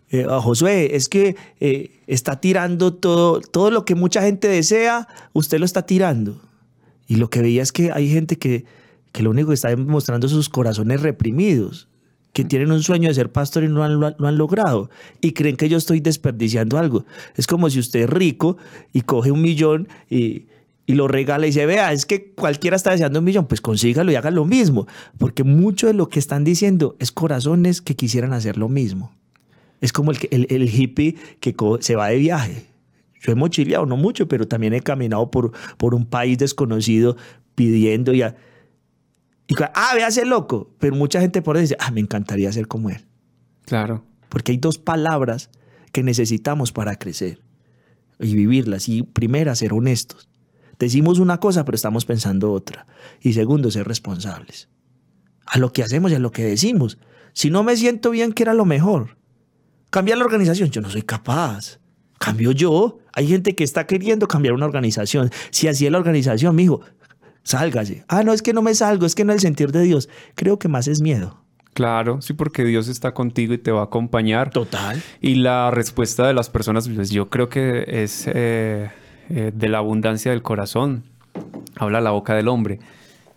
[0.08, 5.58] eh, Josué, es que eh, está tirando todo, todo lo que mucha gente desea, usted
[5.58, 6.40] lo está tirando.
[7.06, 8.64] Y lo que veía es que hay gente que,
[9.12, 11.88] que lo único que está demostrando sus corazones reprimidos,
[12.32, 12.48] que mm.
[12.48, 14.90] tienen un sueño de ser pastor y no han, lo han logrado.
[15.20, 17.04] Y creen que yo estoy desperdiciando algo.
[17.36, 18.56] Es como si usted es rico
[18.92, 20.46] y coge un millón y,
[20.86, 24.10] y lo regala y dice, vea, es que cualquiera está deseando un millón, pues consígalo
[24.10, 24.86] y haga lo mismo.
[25.18, 29.12] Porque mucho de lo que están diciendo es corazones que quisieran hacer lo mismo.
[29.80, 32.73] Es como el, el, el hippie que se va de viaje
[33.24, 37.16] yo he mochileado, no mucho, pero también he caminado por, por un país desconocido
[37.54, 38.36] pidiendo y, a,
[39.46, 42.90] y ah, véase loco, pero mucha gente por eso dice, ah, me encantaría ser como
[42.90, 43.06] él.
[43.64, 44.04] Claro.
[44.28, 45.48] Porque hay dos palabras
[45.90, 47.40] que necesitamos para crecer
[48.20, 48.90] y vivirlas.
[48.90, 50.28] Y primera, ser honestos.
[50.78, 52.86] Decimos una cosa, pero estamos pensando otra.
[53.22, 54.68] Y segundo, ser responsables.
[55.46, 56.98] A lo que hacemos y a lo que decimos.
[57.32, 59.16] Si no me siento bien, ¿qué era lo mejor?
[59.88, 60.68] Cambiar la organización.
[60.68, 61.78] Yo no soy capaz.
[62.24, 62.98] Cambio yo.
[63.12, 65.30] Hay gente que está queriendo cambiar una organización.
[65.50, 66.80] Si así es la organización, mijo,
[67.42, 68.04] sálgase.
[68.08, 70.08] Ah, no, es que no me salgo, es que no es el sentir de Dios.
[70.34, 71.40] Creo que más es miedo.
[71.74, 74.50] Claro, sí, porque Dios está contigo y te va a acompañar.
[74.50, 75.02] Total.
[75.20, 78.90] Y la respuesta de las personas, pues yo creo que es eh,
[79.28, 81.04] eh, de la abundancia del corazón.
[81.76, 82.78] Habla la boca del hombre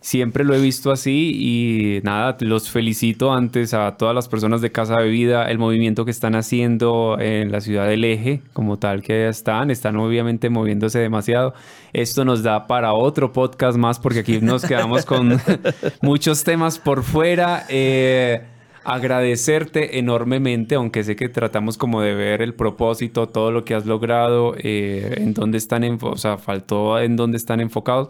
[0.08, 4.72] siempre lo he visto así y nada, los felicito antes a todas las personas de
[4.72, 9.02] Casa de Vida, el movimiento que están haciendo en la ciudad del eje, como tal
[9.02, 11.52] que están, están obviamente moviéndose demasiado.
[11.92, 15.38] Esto nos da para otro podcast más porque aquí nos quedamos con
[16.00, 17.66] muchos temas por fuera.
[17.68, 18.40] Eh,
[18.84, 23.84] agradecerte enormemente, aunque sé que tratamos como de ver el propósito, todo lo que has
[23.84, 28.08] logrado, eh, en dónde están, o sea, faltó en dónde están enfocados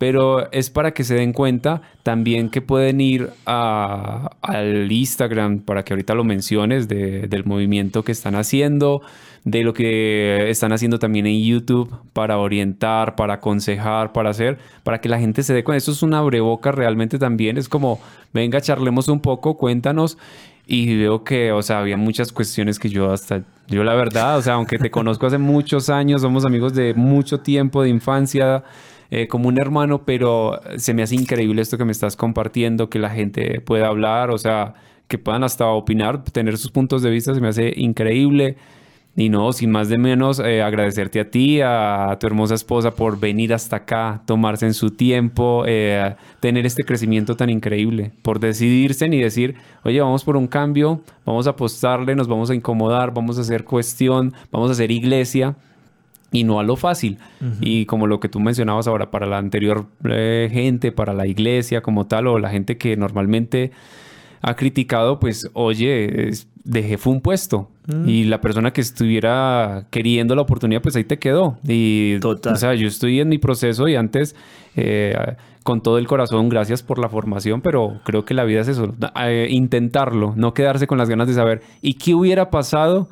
[0.00, 5.92] pero es para que se den cuenta también que pueden ir al Instagram, para que
[5.92, 9.02] ahorita lo menciones, del movimiento que están haciendo,
[9.44, 15.02] de lo que están haciendo también en YouTube para orientar, para aconsejar, para hacer, para
[15.02, 15.76] que la gente se dé cuenta.
[15.76, 18.00] Eso es una abreboca realmente también, es como,
[18.32, 20.16] venga, charlemos un poco, cuéntanos.
[20.66, 24.42] Y veo que, o sea, había muchas cuestiones que yo hasta, yo la verdad, o
[24.42, 28.64] sea, aunque te conozco hace muchos años, somos amigos de mucho tiempo, de infancia,
[29.10, 32.98] eh, como un hermano, pero se me hace increíble esto que me estás compartiendo, que
[32.98, 34.74] la gente pueda hablar, o sea,
[35.08, 38.56] que puedan hasta opinar, tener sus puntos de vista, se me hace increíble.
[39.16, 43.18] Y no, sin más de menos, eh, agradecerte a ti, a, tu hermosa esposa por
[43.18, 49.06] venir hasta acá, tomarse en su tiempo, eh, tener este crecimiento tan increíble, por decidirse
[49.06, 53.36] y decir, oye, vamos por un cambio, vamos a apostarle, nos vamos a incomodar, vamos
[53.36, 55.56] a hacer cuestión, vamos a hacer iglesia
[56.32, 57.18] y no a lo fácil.
[57.60, 61.82] Y como lo que tú mencionabas ahora, para la anterior eh, gente, para la iglesia
[61.82, 63.72] como tal, o la gente que normalmente
[64.42, 66.30] ha criticado, pues, oye,
[66.64, 67.68] dejé fue un puesto.
[67.86, 68.08] Mm.
[68.08, 71.58] Y la persona que estuviera queriendo la oportunidad, pues ahí te quedó.
[71.66, 74.36] Y, O sea, yo estoy en mi proceso y antes,
[74.76, 75.14] eh,
[75.62, 78.94] con todo el corazón, gracias por la formación, pero creo que la vida es eso,
[79.22, 83.08] eh, intentarlo, no quedarse con las ganas de saber, ¿y qué hubiera pasado?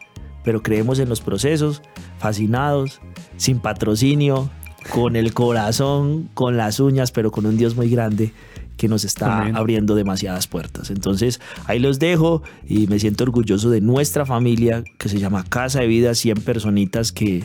[0.45, 1.83] Pero creemos en los procesos,
[2.19, 3.01] fascinados,
[3.37, 4.49] sin patrocinio,
[4.91, 8.33] con el corazón, con las uñas, pero con un Dios muy grande
[8.77, 10.91] que nos está abriendo demasiadas puertas.
[10.91, 15.81] Entonces, ahí los dejo y me siento orgulloso de nuestra familia que se llama Casa
[15.81, 17.45] de Vida, 100 personitas que,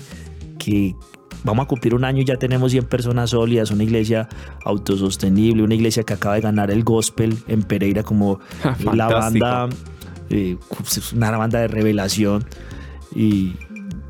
[0.57, 0.95] que
[1.43, 4.27] vamos a cumplir un año y ya tenemos 100 personas sólidas, una iglesia
[4.65, 8.39] autosostenible, una iglesia que acaba de ganar el gospel en Pereira como
[8.93, 9.69] la banda,
[10.29, 10.57] eh,
[11.15, 12.45] una banda de revelación
[13.15, 13.53] y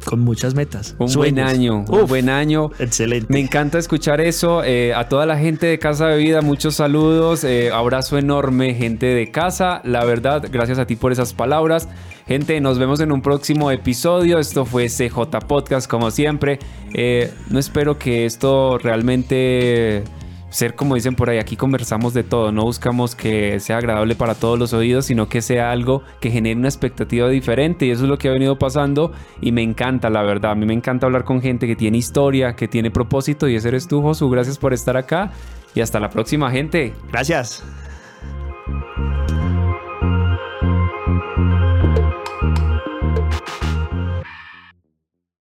[0.07, 0.95] con muchas metas.
[0.99, 2.71] Un buen año, un buen año.
[2.79, 3.27] Excelente.
[3.31, 4.63] Me encanta escuchar eso.
[4.63, 7.43] Eh, a toda la gente de Casa de Vida, muchos saludos.
[7.43, 9.81] Eh, abrazo enorme, gente de casa.
[9.83, 11.89] La verdad, gracias a ti por esas palabras.
[12.25, 14.39] Gente, nos vemos en un próximo episodio.
[14.39, 16.59] Esto fue CJ Podcast, como siempre.
[16.93, 20.05] Eh, no espero que esto realmente
[20.49, 24.35] ser como dicen por ahí, aquí conversamos de todo, no buscamos que sea agradable para
[24.35, 28.09] todos los oídos, sino que sea algo que genere una expectativa diferente y eso es
[28.09, 31.25] lo que ha venido pasando y me encanta, la verdad, a mí me encanta hablar
[31.25, 34.73] con gente que tiene historia, que tiene propósito y ese eres tú, Josu, gracias por
[34.73, 35.31] estar acá
[35.75, 36.93] y hasta la próxima gente.
[37.11, 37.63] Gracias.